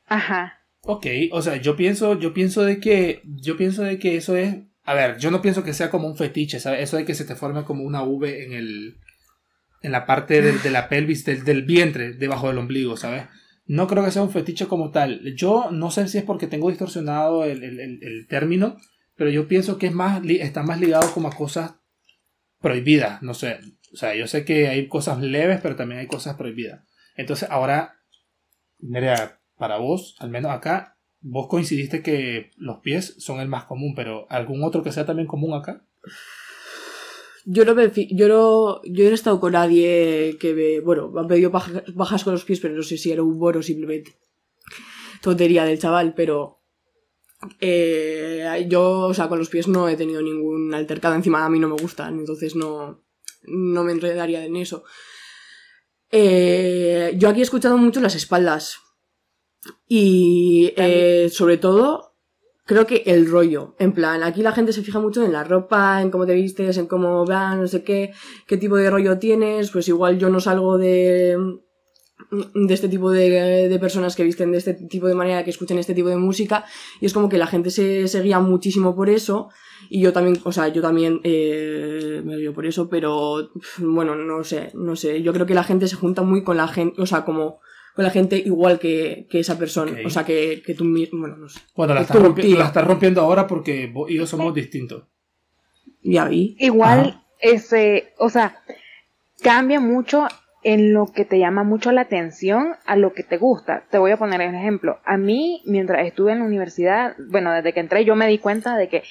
[0.07, 0.61] Ajá.
[0.83, 4.55] Ok, o sea, yo pienso, yo pienso de que, yo pienso de que eso es,
[4.85, 6.81] a ver, yo no pienso que sea como un fetiche, ¿sabes?
[6.81, 8.97] Eso de que se te forme como una V en el,
[9.87, 13.23] en la parte de, de la pelvis, del, del vientre, debajo del ombligo, ¿sabes?
[13.67, 15.35] No creo que sea un fetiche como tal.
[15.37, 18.77] Yo no sé si es porque tengo distorsionado el, el- el- término,
[19.17, 21.77] pero yo pienso que es más, está más ligado como a cosas
[22.61, 23.59] prohibidas, no sé.
[23.93, 26.83] O sea, yo sé que hay cosas leves, pero también hay cosas prohibidas.
[27.17, 27.95] Entonces, ahora,
[28.79, 33.95] Nerea, para vos, al menos acá, vos coincidiste que los pies son el más común,
[33.95, 35.83] pero ¿algún otro que sea también común acá?
[37.49, 41.21] Yo no, me yo no, yo no he estado con nadie que me, bueno, me
[41.21, 44.17] han pedido bajas, bajas con los pies, pero no sé si era un bono simplemente.
[45.23, 46.59] Tontería del chaval, pero
[47.61, 51.15] eh, yo, o sea, con los pies no he tenido ningún altercado.
[51.15, 53.05] Encima a mí no me gustan, entonces no,
[53.45, 54.83] no me enredaría en eso.
[56.11, 58.79] Eh, yo aquí he escuchado mucho las espaldas.
[59.87, 62.06] Y eh, sobre todo,
[62.67, 63.75] creo que el rollo.
[63.79, 66.77] En plan, aquí la gente se fija mucho en la ropa, en cómo te vistes,
[66.77, 68.13] en cómo van, no sé qué,
[68.47, 69.71] qué tipo de rollo tienes.
[69.71, 71.39] Pues igual yo no salgo de,
[72.31, 75.79] de este tipo de, de personas que visten de este tipo de manera, que escuchen
[75.79, 76.65] este tipo de música.
[77.01, 79.49] Y es como que la gente se, se guía muchísimo por eso.
[79.89, 84.43] Y yo también, o sea, yo también eh, me guío por eso, pero bueno, no
[84.43, 85.23] sé, no sé.
[85.23, 87.61] Yo creo que la gente se junta muy con la gente, o sea, como
[87.97, 89.93] con la gente igual que, que esa persona.
[90.05, 91.59] O sea, que, que tú mismo, bueno, no sé.
[91.75, 92.59] Bueno, la Es estás, tu rompi- tío.
[92.59, 95.05] la estás rompiendo ahora porque vos y yo somos distintos.
[96.03, 96.55] Ya vi.
[96.61, 97.25] Igual, Ajá.
[97.41, 98.59] ese, o sea,
[99.43, 100.29] cambia mucho
[100.63, 103.85] en lo que te llama mucho la atención a lo que te gusta.
[103.91, 104.99] Te voy a poner un ejemplo.
[105.05, 108.77] A mí, mientras estuve en la universidad, bueno, desde que entré, yo me di cuenta
[108.77, 109.03] de que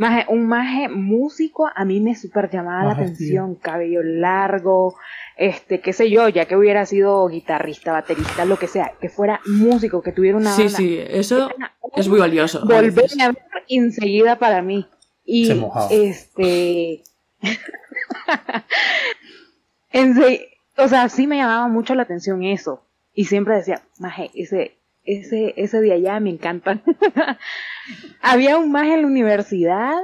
[0.00, 3.54] maje, un maje músico a mí me super llamaba la atención.
[3.54, 4.96] Cabello largo,
[5.36, 9.40] este, qué sé yo, ya que hubiera sido guitarrista, baterista, lo que sea, que fuera
[9.46, 10.76] músico, que tuviera una Sí, banda.
[10.78, 11.50] sí, eso
[11.94, 12.60] es muy valioso.
[12.64, 13.36] volver a ver
[13.68, 14.86] enseguida para mí.
[15.24, 15.88] Y Se mojaba.
[15.90, 17.02] este.
[19.92, 22.82] ense- o sea, sí me llamaba mucho la atención eso.
[23.14, 24.76] Y siempre decía, maje, ese,
[25.18, 26.80] ese, ese de allá me encanta.
[28.20, 29.94] Había un maje en la universidad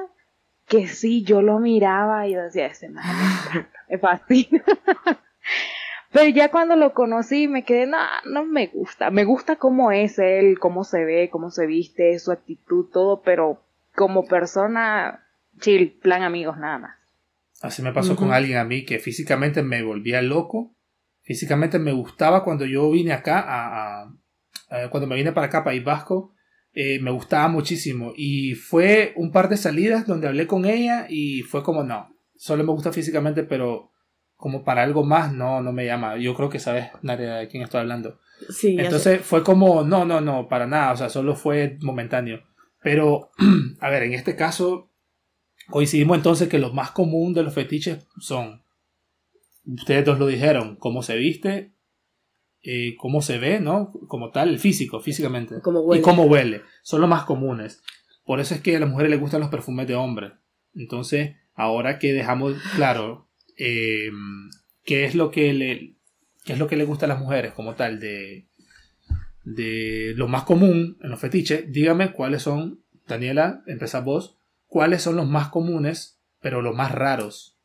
[0.67, 4.63] que sí, yo lo miraba y yo decía, ese maje me encanta, me fascina.
[6.13, 9.11] Pero ya cuando lo conocí me quedé, no, no me gusta.
[9.11, 13.63] Me gusta cómo es él, cómo se ve, cómo se viste, su actitud, todo, pero
[13.95, 15.27] como persona,
[15.61, 16.97] chill, plan amigos, nada más.
[17.63, 20.73] Así me pasó con alguien a mí que físicamente me volvía loco.
[21.23, 24.13] Físicamente me gustaba cuando yo vine acá a, a-
[24.69, 26.33] a- cuando me vine para acá, País Vasco,
[26.73, 28.13] eh, me gustaba muchísimo.
[28.17, 32.65] Y fue un par de salidas donde hablé con ella y fue como, no, solo
[32.65, 33.93] me gusta físicamente, pero
[34.35, 36.19] como para algo más, no, no me llama.
[36.19, 38.19] Yo creo que sabes, Nadia, de quién estoy hablando.
[38.51, 38.77] Sí.
[38.79, 42.43] Entonces fue como, no, no, no, para nada, o sea, solo fue momentáneo.
[42.83, 43.31] Pero,
[43.81, 44.91] a ver, en este caso,
[45.71, 48.63] coincidimos entonces que lo más común de los fetiches son,
[49.65, 51.73] ustedes dos lo dijeron, cómo se viste,
[52.69, 53.93] eh, cómo se ve, ¿no?
[54.09, 55.61] Como tal, el físico, físicamente.
[55.63, 56.01] Cómo huele.
[56.01, 57.81] Y cómo huele, son los más comunes.
[58.25, 60.33] Por eso es que a las mujeres les gustan los perfumes de hombre.
[60.75, 64.11] Entonces, ahora que dejamos claro eh,
[64.85, 65.95] qué es lo que le
[66.45, 68.49] qué es lo que le gusta a las mujeres como tal de,
[69.45, 75.15] de lo más común en los fetiches, dígame cuáles son, Daniela, empezás vos, cuáles son
[75.15, 77.56] los más comunes, pero los más raros.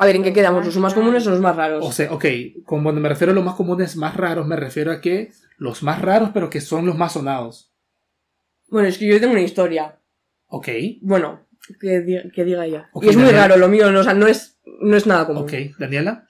[0.00, 0.64] A ver, ¿en qué quedamos?
[0.64, 1.84] ¿Los más comunes o los más raros?
[1.84, 2.24] O sea, ok,
[2.64, 6.00] cuando me refiero a los más comunes, más raros, me refiero a que los más
[6.00, 7.70] raros, pero que son los más sonados.
[8.70, 10.00] Bueno, es que yo tengo una historia.
[10.46, 10.68] Ok.
[11.02, 11.46] Bueno,
[11.78, 12.88] que, diga ella.
[13.02, 15.42] y es muy raro lo mío, no, o sea, no es, no es nada común.
[15.42, 16.26] Ok, Daniela.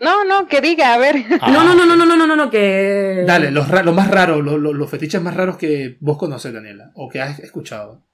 [0.00, 1.16] No, no, que diga, a ver.
[1.42, 1.50] Ah.
[1.50, 3.24] No, no, no, no, no, no, no, no, que.
[3.26, 7.20] Dale, los, lo más raros, los fetiches más raros que vos conoces, Daniela, o que
[7.20, 8.06] has escuchado.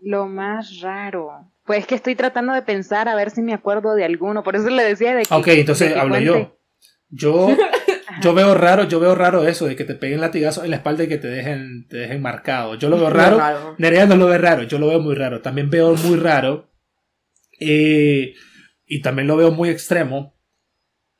[0.00, 1.52] Lo más raro.
[1.70, 4.42] Pues que estoy tratando de pensar a ver si me acuerdo de alguno.
[4.42, 5.32] Por eso le decía de que.
[5.32, 6.58] Ok, entonces hablo yo.
[7.10, 7.56] Yo,
[8.22, 11.04] yo veo raro, yo veo raro eso de que te peguen latigazos en la espalda
[11.04, 12.74] y que te dejen, te dejen marcado.
[12.74, 13.38] Yo lo veo raro.
[13.38, 13.76] raro.
[13.78, 15.42] Nerea no lo ve raro, yo lo veo muy raro.
[15.42, 16.72] También veo muy raro.
[17.60, 18.34] Eh,
[18.84, 20.34] y también lo veo muy extremo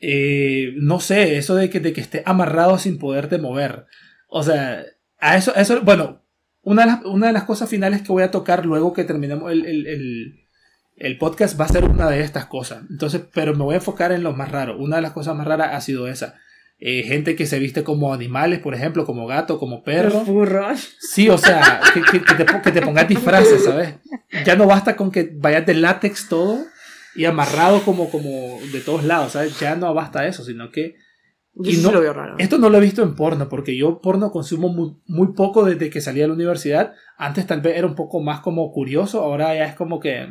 [0.01, 3.87] eh, no sé, eso de que, de que esté amarrado sin poderte mover.
[4.27, 4.83] O sea,
[5.21, 6.25] a eso, eso bueno,
[6.63, 9.51] una de, las, una de las cosas finales que voy a tocar luego que terminemos
[9.51, 10.40] el, el, el,
[11.19, 12.83] podcast va a ser una de estas cosas.
[12.91, 14.79] Entonces, pero me voy a enfocar en lo más raro.
[14.79, 16.35] Una de las cosas más raras ha sido esa.
[16.79, 20.25] Eh, gente que se viste como animales, por ejemplo, como gato, como perro.
[20.27, 20.27] Los
[20.99, 23.97] Sí, o sea, que, que, te, que, te, pongas disfraces, ¿sabes?
[24.47, 26.65] Ya no basta con que vayas de látex todo
[27.15, 29.59] y amarrado como, como de todos lados, ¿sabes?
[29.61, 30.97] Ya no basta eso, sino que...
[31.55, 32.37] y no, lo veo raro.
[32.39, 35.91] Esto no lo he visto en porno, porque yo porno consumo muy, muy, poco desde
[35.91, 36.95] que salí a la universidad.
[37.19, 40.27] Antes tal vez era un poco más como curioso, ahora ya es como que...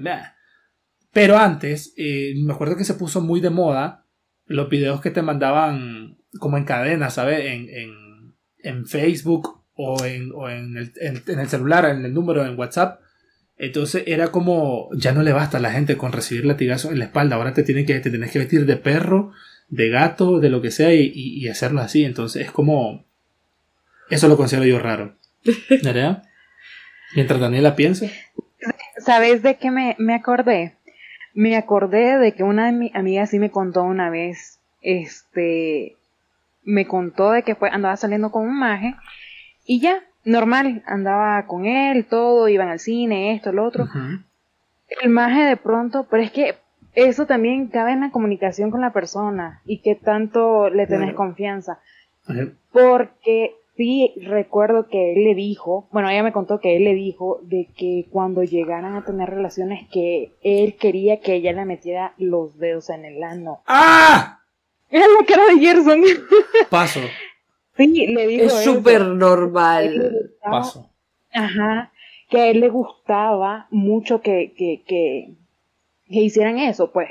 [1.12, 4.06] Pero antes, eh, me acuerdo que se puso muy de moda
[4.46, 7.46] los videos que te mandaban como en cadena, ¿sabes?
[7.46, 12.46] En, en, en Facebook o, en, o en, el, en, el, celular, en el número,
[12.46, 13.00] en WhatsApp,
[13.60, 17.06] entonces era como, ya no le basta a la gente con recibir latigazos en la
[17.06, 19.34] espalda, ahora te, tiene que, te tienes que vestir de perro,
[19.68, 22.06] de gato, de lo que sea y, hacerlo así.
[22.06, 23.06] Entonces es como,
[24.10, 25.18] eso lo considero yo raro.
[25.84, 26.24] ¿Nerea?
[27.16, 28.08] Mientras Daniela piensa.
[29.06, 30.78] ¿Sabes de qué me, me acordé?
[31.40, 35.96] Me acordé de que una de mis amigas sí me contó una vez, este,
[36.66, 38.94] me contó de que fue, andaba saliendo con un maje
[39.64, 43.88] y ya, normal, andaba con él, todo, iban al cine, esto, lo otro.
[45.02, 46.58] El maje de pronto, pero es que
[46.94, 51.80] eso también cabe en la comunicación con la persona y que tanto le tenés confianza.
[52.74, 57.40] Porque sí recuerdo que él le dijo, bueno, ella me contó que él le dijo
[57.44, 62.60] de que cuando llegaran a tener relaciones que él quería que ella le metiera los
[62.60, 63.62] dedos en el ano.
[63.68, 64.42] ¡Ah!
[64.90, 66.04] Era la cara de Gerson.
[66.70, 67.00] Paso.
[67.78, 70.30] Sí, le dijo Es súper normal.
[70.42, 70.90] Paso.
[71.32, 71.94] Ajá.
[72.30, 75.36] Que a él le gustaba mucho que, que, que,
[76.08, 77.08] hicieran eso, pues.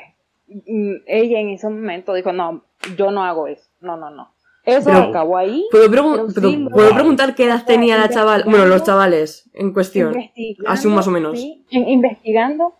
[0.49, 2.63] Mm, ella en ese momento dijo, no,
[2.99, 3.71] yo no hago eso.
[3.81, 4.29] No, no, no.
[4.69, 5.65] Eso acabó ahí.
[5.71, 8.45] ¿Puedo, preguntar qué edad tenía la chaval?
[8.45, 10.15] Bueno, los chavales en cuestión.
[10.67, 11.39] Así más o menos.
[11.71, 12.75] investigando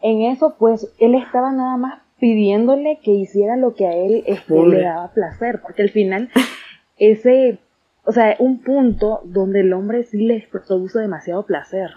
[0.00, 4.54] en eso, pues él estaba nada más pidiéndole que hiciera lo que a él este,
[4.54, 6.30] le daba placer, porque al final
[6.96, 7.58] ese,
[8.04, 11.90] o sea, un punto donde el hombre sí le produce demasiado placer.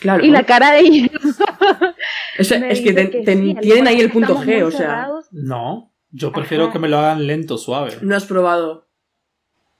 [0.00, 0.24] Claro.
[0.24, 1.08] Y la cara de ella.
[2.38, 2.48] es,
[2.80, 5.08] que, tienen ahí el punto G, o sea.
[5.30, 7.92] No, yo prefiero que me lo hagan lento, suave.
[8.02, 8.83] No has probado.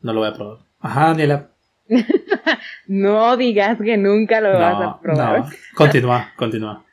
[0.05, 0.59] No lo voy a probar.
[0.81, 1.49] Ajá, Daniela.
[2.87, 5.41] no digas que nunca lo vas a probar.
[5.41, 5.51] No.
[5.75, 6.85] Continúa, continúa.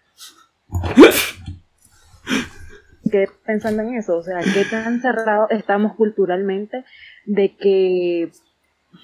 [3.12, 6.86] Quedé pensando en eso, o sea, qué tan cerrados estamos culturalmente
[7.26, 8.32] de que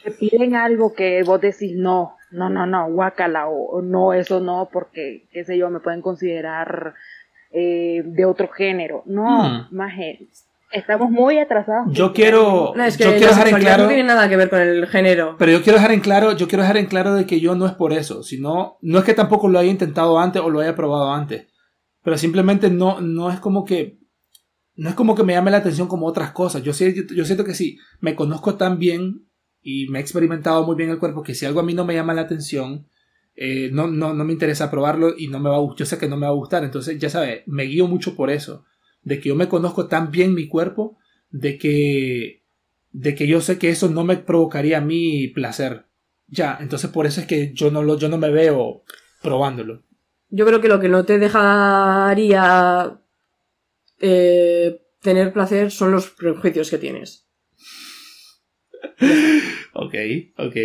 [0.06, 4.70] te piden algo que vos decís no, no, no, no, guácala o, no, eso no,
[4.72, 6.94] porque, qué sé yo, me pueden considerar
[7.52, 9.04] eh, de otro género.
[9.06, 9.76] No, hmm.
[9.76, 9.94] más
[10.72, 11.88] Estamos muy atrasados.
[11.92, 13.84] Yo quiero, no, yo quiero dejar en claro.
[13.84, 15.36] No tiene nada que ver con el género.
[15.40, 17.66] Pero yo quiero dejar en claro, yo quiero dejar en claro de que yo no
[17.66, 20.76] es por eso, sino, no es que tampoco lo haya intentado antes o lo haya
[20.76, 21.48] probado antes,
[22.04, 24.00] pero simplemente no, no es como que
[24.76, 26.62] no es como que me llame la atención como otras cosas.
[26.62, 29.28] Yo, yo siento que sí, me conozco tan bien
[29.62, 31.96] y me he experimentado muy bien el cuerpo que si algo a mí no me
[31.96, 32.88] llama la atención,
[33.36, 36.08] eh, no, no, no, me interesa probarlo y no me va a, yo sé que
[36.08, 36.64] no me va a gustar.
[36.64, 38.66] Entonces, ya sabes, me guío mucho por eso.
[39.08, 40.98] De que yo me conozco tan bien mi cuerpo,
[41.30, 42.44] de que,
[42.92, 45.86] de que yo sé que eso no me provocaría a mí placer.
[46.28, 48.84] Ya, entonces por eso es que yo no, lo, yo no me veo
[49.22, 49.84] probándolo.
[50.30, 53.00] Yo creo que lo que no te dejaría
[54.02, 57.30] eh, tener placer son los prejuicios que tienes.
[59.80, 59.94] Ok,
[60.38, 60.56] ok.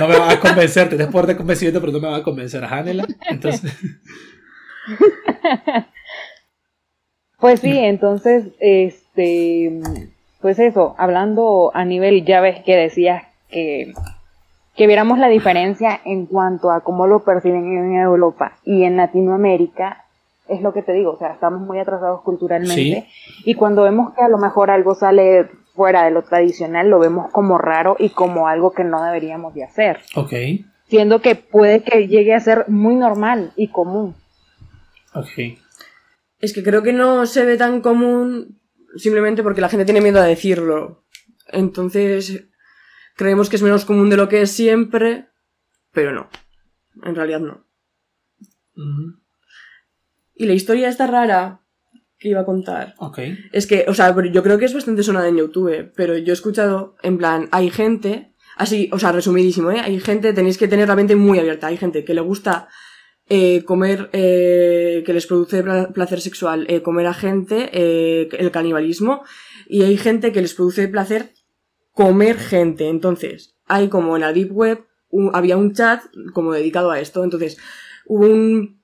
[0.00, 2.64] No, me va a convencer, te poder de convencimiento, pero no me va a convencer.
[2.64, 3.72] Hanela, entonces.
[7.42, 9.80] Pues sí, entonces, este,
[10.40, 13.92] pues eso, hablando a nivel, ya ves que decías que,
[14.76, 20.04] que viéramos la diferencia en cuanto a cómo lo perciben en Europa y en Latinoamérica,
[20.46, 23.08] es lo que te digo, o sea, estamos muy atrasados culturalmente
[23.44, 27.28] y cuando vemos que a lo mejor algo sale fuera de lo tradicional, lo vemos
[27.32, 29.98] como raro y como algo que no deberíamos de hacer.
[30.14, 30.32] Ok.
[30.86, 34.14] Siendo que puede que llegue a ser muy normal y común.
[35.12, 35.58] Ok.
[36.42, 38.60] Es que creo que no se ve tan común
[38.96, 41.06] simplemente porque la gente tiene miedo a decirlo.
[41.46, 42.48] Entonces,
[43.16, 45.28] creemos que es menos común de lo que es siempre,
[45.92, 46.28] pero no.
[47.04, 47.64] En realidad no.
[50.34, 51.60] Y la historia está rara
[52.18, 52.94] que iba a contar.
[52.98, 53.20] Ok.
[53.52, 56.34] Es que, o sea, yo creo que es bastante sonada en YouTube, pero yo he
[56.34, 59.80] escuchado, en plan, hay gente, así, o sea, resumidísimo, ¿eh?
[59.80, 62.68] Hay gente, tenéis que tener la mente muy abierta, hay gente que le gusta
[63.34, 65.64] eh, comer, eh, que les produce
[65.94, 67.70] placer sexual, eh, comer a gente,
[68.28, 69.22] el canibalismo,
[69.66, 71.32] y hay gente que les produce placer
[71.92, 72.90] comer gente.
[72.90, 74.84] Entonces, hay como en la Deep Web,
[75.32, 76.02] había un chat
[76.34, 77.56] como dedicado a esto, entonces,
[78.04, 78.82] hubo un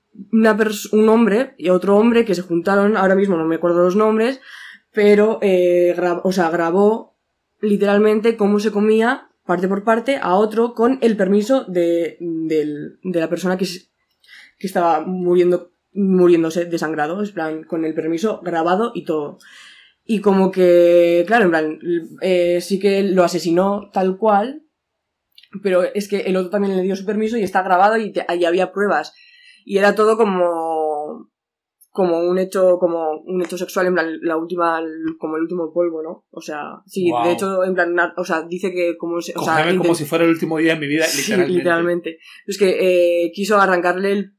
[0.91, 4.41] un hombre y otro hombre que se juntaron, ahora mismo no me acuerdo los nombres,
[4.91, 5.39] pero
[6.23, 7.15] o sea, grabó
[7.61, 13.19] literalmente cómo se comía parte por parte a otro con el permiso de, de, de
[13.19, 13.67] la persona que,
[14.59, 19.39] que estaba muriendo, muriéndose desangrado, en plan, con el permiso grabado y todo.
[20.05, 21.79] Y como que, claro, en plan,
[22.21, 24.63] eh, sí que lo asesinó tal cual,
[25.63, 28.45] pero es que el otro también le dio su permiso y está grabado y, ahí
[28.45, 29.13] había pruebas
[29.65, 31.29] y era todo como
[31.91, 34.79] como un hecho como un hecho sexual en plan la última
[35.17, 38.71] como el último polvo no o sea sí de hecho en plan o sea dice
[38.71, 41.57] que como o sea, como si fuera el último día de mi vida literalmente, sí,
[41.57, 42.19] literalmente.
[42.45, 44.38] es que eh, quiso arrancarle el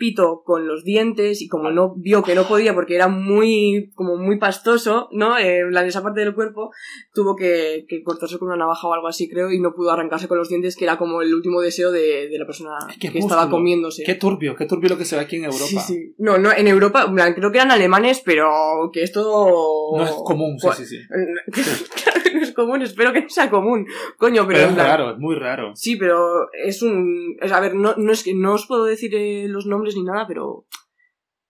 [0.00, 4.16] pito con los dientes y como no vio que no podía porque era muy como
[4.16, 5.38] muy pastoso, ¿no?
[5.38, 6.70] En esa parte del cuerpo
[7.12, 10.38] tuvo que, cortarse con una navaja o algo así, creo, y no pudo arrancarse con
[10.38, 14.02] los dientes, que era como el último deseo de, la persona que estaba comiéndose.
[14.04, 15.66] Qué turbio, qué turbio lo que se ve aquí en Europa.
[15.66, 16.14] Sí, sí.
[16.16, 19.92] No, no, en Europa, creo que eran alemanes, pero que esto...
[19.94, 20.96] No es común, sí, sí, sí.
[22.60, 23.86] común, espero que no sea común.
[24.18, 24.60] Coño, pero...
[24.60, 25.72] es raro, es muy raro.
[25.74, 27.36] Sí, pero es un...
[27.40, 30.26] a ver, no, no es que no os puedo decir eh, los nombres ni nada,
[30.26, 30.66] pero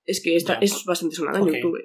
[0.04, 1.78] es que esta es bastante sonada en YouTube.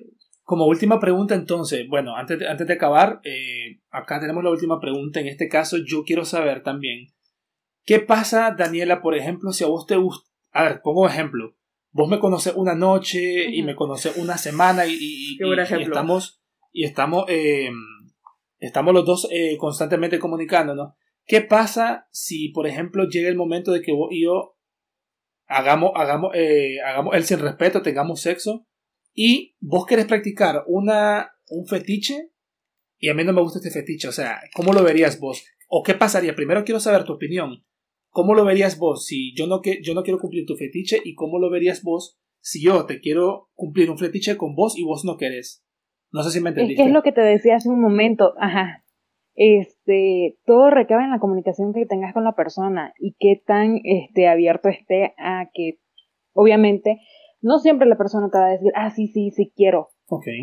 [0.43, 4.79] Como última pregunta, entonces, bueno, antes de, antes de acabar, eh, acá tenemos la última
[4.79, 5.19] pregunta.
[5.19, 7.07] En este caso, yo quiero saber también,
[7.83, 10.29] ¿qué pasa, Daniela, por ejemplo, si a vos te gusta...
[10.51, 11.55] A ver, pongo ejemplo.
[11.91, 15.38] Vos me conoces una noche y me conoces una semana y, y,
[15.79, 16.41] estamos,
[16.73, 17.71] y estamos, eh,
[18.60, 20.94] estamos los dos eh, constantemente comunicándonos.
[21.26, 24.58] ¿Qué pasa si, por ejemplo, llega el momento de que vos y yo
[25.48, 28.68] hagamos, hagamos, eh, hagamos el sin respeto, tengamos sexo,
[29.13, 32.32] y vos querés practicar una, un fetiche,
[32.98, 35.44] y a mí no me gusta este fetiche, o sea, ¿cómo lo verías vos?
[35.68, 36.36] ¿O qué pasaría?
[36.36, 37.65] Primero quiero saber tu opinión.
[38.10, 41.02] ¿Cómo lo verías vos si yo no, que, yo no quiero cumplir tu fetiche?
[41.04, 44.84] ¿Y cómo lo verías vos si yo te quiero cumplir un fetiche con vos y
[44.84, 45.64] vos no querés?
[46.15, 46.82] No sé si me entendiste.
[46.82, 48.34] Es que es lo que te decía hace un momento.
[48.39, 48.82] Ajá
[49.36, 54.28] este, todo recabe en la comunicación que tengas con la persona y qué tan este,
[54.28, 55.80] abierto esté a que,
[56.34, 57.01] obviamente,
[57.41, 59.89] no siempre la persona te va a decir, ah, sí, sí, sí quiero.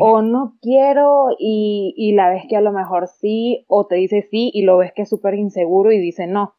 [0.01, 4.27] O no quiero y, y la ves que a lo mejor sí, o te dice
[4.29, 6.55] sí y lo ves que es súper inseguro y dice no.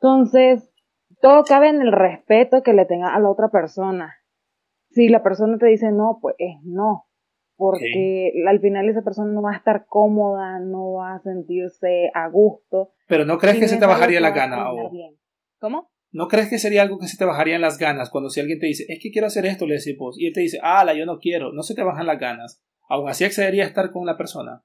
[0.00, 0.72] Entonces,
[1.20, 4.14] todo cabe en el respeto que le tenga a la otra persona.
[4.88, 7.06] Si la persona te dice no, pues es no
[7.56, 12.28] porque al final esa persona no va a estar cómoda, no va a sentirse a
[12.28, 12.92] gusto.
[13.08, 14.70] Pero ¿no crees que se te bajaría la gana?
[14.72, 14.90] O...
[15.58, 15.90] ¿Cómo?
[16.12, 18.58] ¿No crees que sería algo que se te bajaría en las ganas cuando si alguien
[18.58, 20.84] te dice, es que quiero hacer esto, le decís vos, y él te dice, ah,
[20.84, 22.62] la yo no quiero, no se te bajan las ganas?
[22.88, 24.64] ¿Aún así accedería a estar con la persona?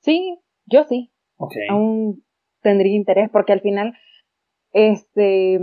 [0.00, 1.12] Sí, yo sí.
[1.36, 1.66] Okay.
[1.68, 2.24] Aún
[2.62, 3.94] tendría interés porque al final,
[4.72, 5.58] este,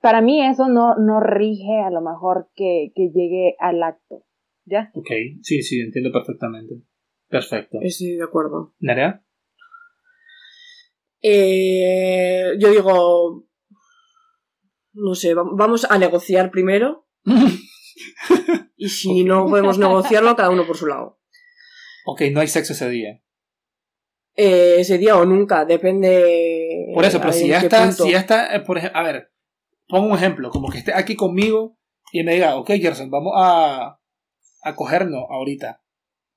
[0.00, 4.24] para mí eso no, no rige a lo mejor que, que llegue al acto.
[4.70, 4.90] ¿Ya?
[4.94, 5.10] Ok,
[5.42, 6.82] sí, sí, entiendo perfectamente.
[7.28, 7.78] Perfecto.
[7.88, 8.74] Sí, de acuerdo.
[8.80, 9.24] ¿Nerea?
[11.20, 13.48] Eh, yo digo,
[14.92, 17.06] no sé, vamos a negociar primero.
[18.76, 21.20] y si no podemos negociarlo, cada uno por su lado.
[22.06, 23.22] Ok, no hay sexo ese día.
[24.34, 26.92] Eh, ese día o nunca, depende.
[26.94, 29.32] Por eso, pero si ya, está, si ya está, por ejemplo, a ver,
[29.88, 31.76] pongo un ejemplo, como que esté aquí conmigo
[32.12, 33.97] y me diga, ok, Gerson, vamos a,
[34.62, 35.82] a cogernos ahorita.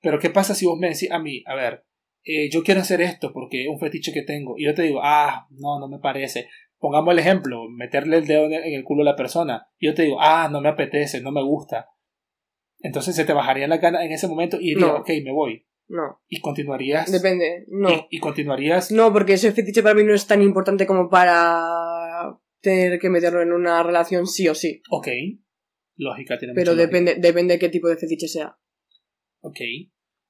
[0.01, 1.85] Pero ¿qué pasa si vos me decís a mí, a ver,
[2.23, 4.57] eh, yo quiero hacer esto porque es un fetiche que tengo.
[4.57, 6.47] Y yo te digo, ah, no, no me parece.
[6.77, 9.67] Pongamos el ejemplo, meterle el dedo en el culo a la persona.
[9.79, 11.89] Y yo te digo, ah, no me apetece, no me gusta.
[12.79, 15.67] Entonces se te bajaría la gana en ese momento y diría, ok, me voy.
[15.87, 16.21] No.
[16.27, 17.11] Y continuarías.
[17.11, 18.07] Depende, no.
[18.09, 18.91] Y, continuarías.
[18.91, 23.41] No, porque ese fetiche para mí no es tan importante como para tener que meterlo
[23.41, 24.81] en una relación sí o sí.
[24.89, 25.07] Ok.
[25.95, 28.57] Lógica, tiene Pero depende, depende de qué tipo de fetiche sea.
[29.41, 29.59] Ok.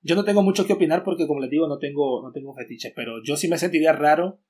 [0.01, 2.93] Yo no tengo mucho que opinar porque, como les digo, no tengo, no tengo fetiches,
[2.95, 4.41] pero yo sí me sentiría raro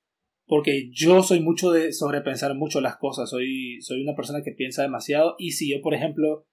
[0.46, 3.30] porque yo soy mucho de sobrepensar mucho las cosas.
[3.30, 6.48] Soy, soy una persona que piensa demasiado y si yo, por ejemplo,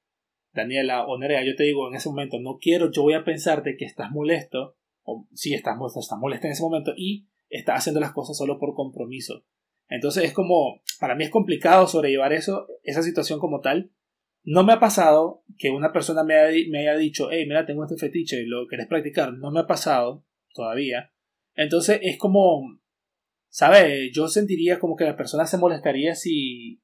[0.52, 3.76] Daniela o Nerea, yo te digo en ese momento, no quiero, yo voy a pensarte
[3.76, 8.12] que estás molesto, o si estás, estás molesta en ese momento y estás haciendo las
[8.12, 9.44] cosas solo por compromiso.
[9.88, 13.90] Entonces es como, para mí es complicado sobrellevar eso, esa situación como tal.
[14.50, 17.84] No me ha pasado que una persona me haya, me haya dicho, hey, mira, tengo
[17.84, 19.34] este fetiche, lo querés practicar.
[19.34, 20.24] No me ha pasado
[20.54, 21.12] todavía.
[21.54, 22.80] Entonces es como,
[23.50, 24.10] ¿sabes?
[24.10, 26.80] Yo sentiría como que la persona se molestaría si,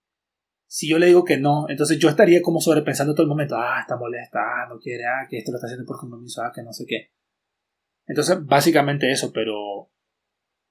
[0.66, 3.78] si yo le digo que no, entonces yo estaría como sobrepensando todo el momento, ah,
[3.80, 6.62] está molesta, ah, no quiere, ah, que esto lo está haciendo por compromiso, ah, que
[6.62, 7.12] no sé qué.
[8.06, 9.90] Entonces, básicamente eso, pero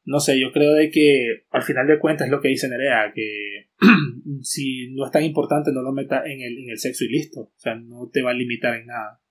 [0.05, 3.11] no sé, yo creo de que al final de cuentas es lo que dice Nerea,
[3.13, 3.69] que
[4.41, 7.41] si no es tan importante no lo meta en el, en el sexo y listo,
[7.41, 9.21] o sea, no te va a limitar en nada.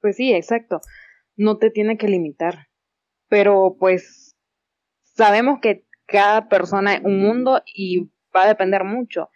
[0.00, 0.80] Pues sí, exacto,
[1.36, 2.68] no te tiene que limitar,
[3.28, 4.36] pero pues
[5.02, 9.28] sabemos que cada persona es un mundo y va a depender mucho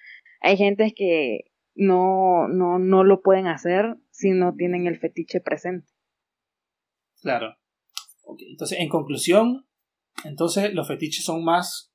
[0.45, 5.91] hay gente que no, no, no lo pueden hacer si no tienen el fetiche presente.
[7.23, 7.57] Claro.
[8.51, 9.67] Entonces, en conclusión,
[10.25, 11.93] entonces los fetiches son más,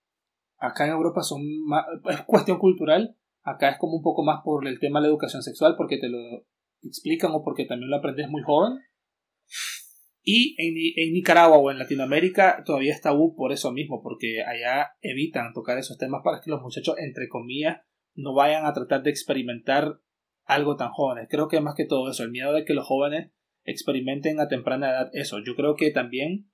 [0.57, 4.67] acá en Europa son más, es cuestión cultural, acá es como un poco más por
[4.67, 6.19] el tema de la educación sexual, porque te lo
[6.81, 8.79] explican o porque también lo aprendes muy joven.
[10.21, 10.75] Y en,
[11.07, 15.77] en, Nicaragua o en Latinoamérica todavía está tabú por eso mismo, porque allá evitan tocar
[15.77, 17.81] esos temas para que los muchachos, entre comillas,
[18.13, 20.01] no vayan a tratar de experimentar
[20.45, 21.27] algo tan jóvenes.
[21.29, 23.31] Creo que más que todo eso, el miedo de que los jóvenes
[23.63, 25.37] experimenten a temprana edad eso.
[25.43, 26.51] Yo creo que también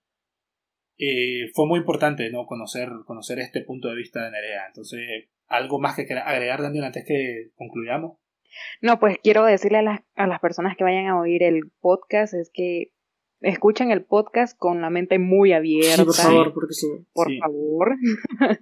[0.98, 2.46] eh, fue muy importante ¿no?
[2.46, 4.68] conocer, conocer este punto de vista de Nerea.
[4.68, 8.18] Entonces, ¿algo más que agregar, Daniel, antes que concluyamos?
[8.82, 12.34] No, pues quiero decirle a las, a las personas que vayan a oír el podcast
[12.34, 12.92] es que
[13.42, 16.04] escuchen el podcast con la mente muy abierta.
[16.04, 16.88] por favor, porque sí.
[17.14, 17.96] Por favor.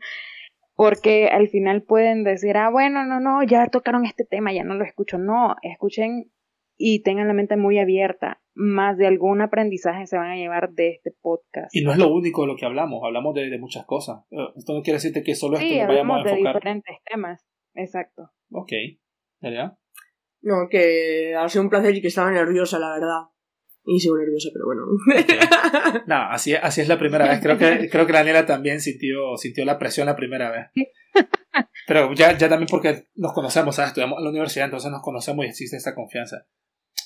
[0.76, 4.76] porque al final pueden decir, ah, bueno, no, no, ya tocaron este tema, ya no
[4.76, 5.18] lo escucho.
[5.18, 6.32] No, escuchen
[6.78, 8.42] y tengan la mente muy abierta.
[8.56, 11.76] Más de algún aprendizaje se van a llevar de este podcast.
[11.76, 14.24] Y no es lo único de lo que hablamos, hablamos de, muchas cosas.
[14.32, 16.36] Eh, esto no quiere decirte que solo esto nos vayamos a enfocar.
[16.36, 18.32] de diferentes temas, exacto.
[18.52, 18.72] Ok,
[19.42, 19.78] ¿verdad?
[20.42, 23.22] No, que ha sido un placer y que estaba nerviosa, la verdad.
[23.86, 26.04] Y sigo nerviosa, pero bueno.
[26.08, 27.42] no, así, así es la primera vez.
[27.42, 30.68] Creo que, creo que Daniela también sintió, sintió la presión la primera vez.
[31.88, 33.90] Pero ya, ya también porque nos conocemos, ¿sabes?
[33.90, 36.46] Estudiamos en la universidad, entonces nos conocemos y existe esa confianza.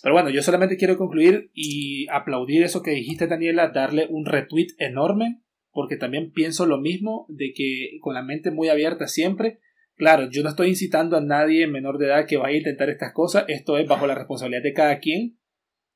[0.01, 4.67] Pero bueno, yo solamente quiero concluir y aplaudir eso que dijiste, Daniela, darle un retweet
[4.77, 9.59] enorme, porque también pienso lo mismo, de que con la mente muy abierta siempre.
[9.95, 13.13] Claro, yo no estoy incitando a nadie menor de edad que vaya a intentar estas
[13.13, 15.37] cosas, esto es bajo la responsabilidad de cada quien,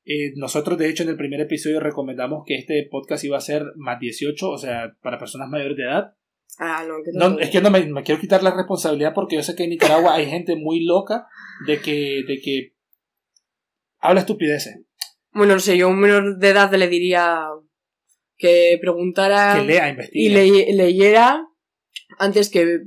[0.04, 3.64] eh, nosotros, de hecho, en el primer episodio recomendamos que este podcast iba a ser
[3.76, 6.14] más 18, o sea, para personas mayores de edad.
[6.58, 6.84] Ah,
[7.14, 10.14] no, es que no me, quiero quitar la responsabilidad porque yo sé que en Nicaragua
[10.14, 11.26] hay gente muy loca
[11.66, 12.71] de que, de que
[14.02, 14.80] habla estupideces.
[15.32, 17.46] Bueno, no sé, yo a un menor de edad le diría
[18.36, 21.46] que preguntara que lea, y leyera
[22.18, 22.82] antes que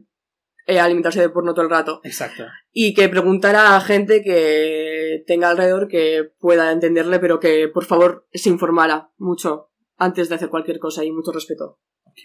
[0.68, 2.01] eh, alimentarse de porno todo el rato.
[2.03, 2.43] Exacto.
[2.72, 8.28] Y que preguntara a gente que tenga alrededor que pueda entenderle, pero que por favor
[8.34, 11.80] se informara mucho antes de hacer cualquier cosa y mucho respeto.
[12.03, 12.20] Ok,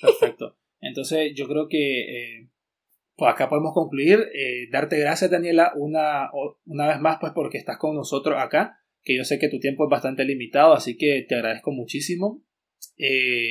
[0.00, 0.58] perfecto.
[0.80, 2.48] Entonces yo creo que eh,
[3.16, 4.20] pues acá podemos concluir.
[4.34, 6.30] Eh, darte gracias Daniela una,
[6.64, 9.84] una vez más pues porque estás con nosotros acá, que yo sé que tu tiempo
[9.84, 12.42] es bastante limitado, así que te agradezco muchísimo.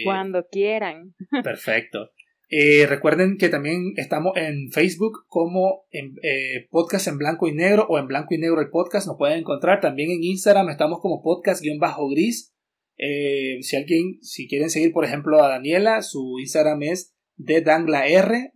[0.06, 1.14] Cuando quieran.
[1.44, 2.12] Perfecto.
[2.54, 7.86] Eh, recuerden que también estamos en Facebook como en, eh, Podcast en Blanco y Negro
[7.88, 9.08] o en Blanco y Negro el podcast.
[9.08, 10.68] Nos pueden encontrar también en Instagram.
[10.68, 12.54] Estamos como podcast-gris.
[12.98, 18.06] Eh, si alguien, si quieren seguir, por ejemplo, a Daniela, su Instagram es de Dangla
[18.08, 18.52] R.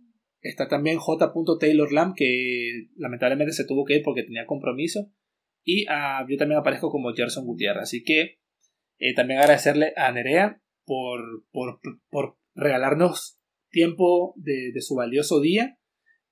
[0.48, 5.12] Está también j.taylorlam, que lamentablemente se tuvo que ir porque tenía compromiso.
[5.64, 7.82] Y ah, yo también aparezco como Gerson Gutiérrez.
[7.82, 8.38] Así que
[9.14, 11.20] también agradecerle a Nerea por,
[11.50, 13.38] por, por regalarnos
[13.70, 15.78] tiempo de, de su valioso día.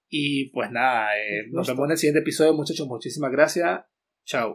[0.09, 2.87] Y pues nada, eh, nos vemos en el siguiente episodio, muchachos.
[2.87, 3.81] Muchísimas gracias.
[4.25, 4.53] Chao.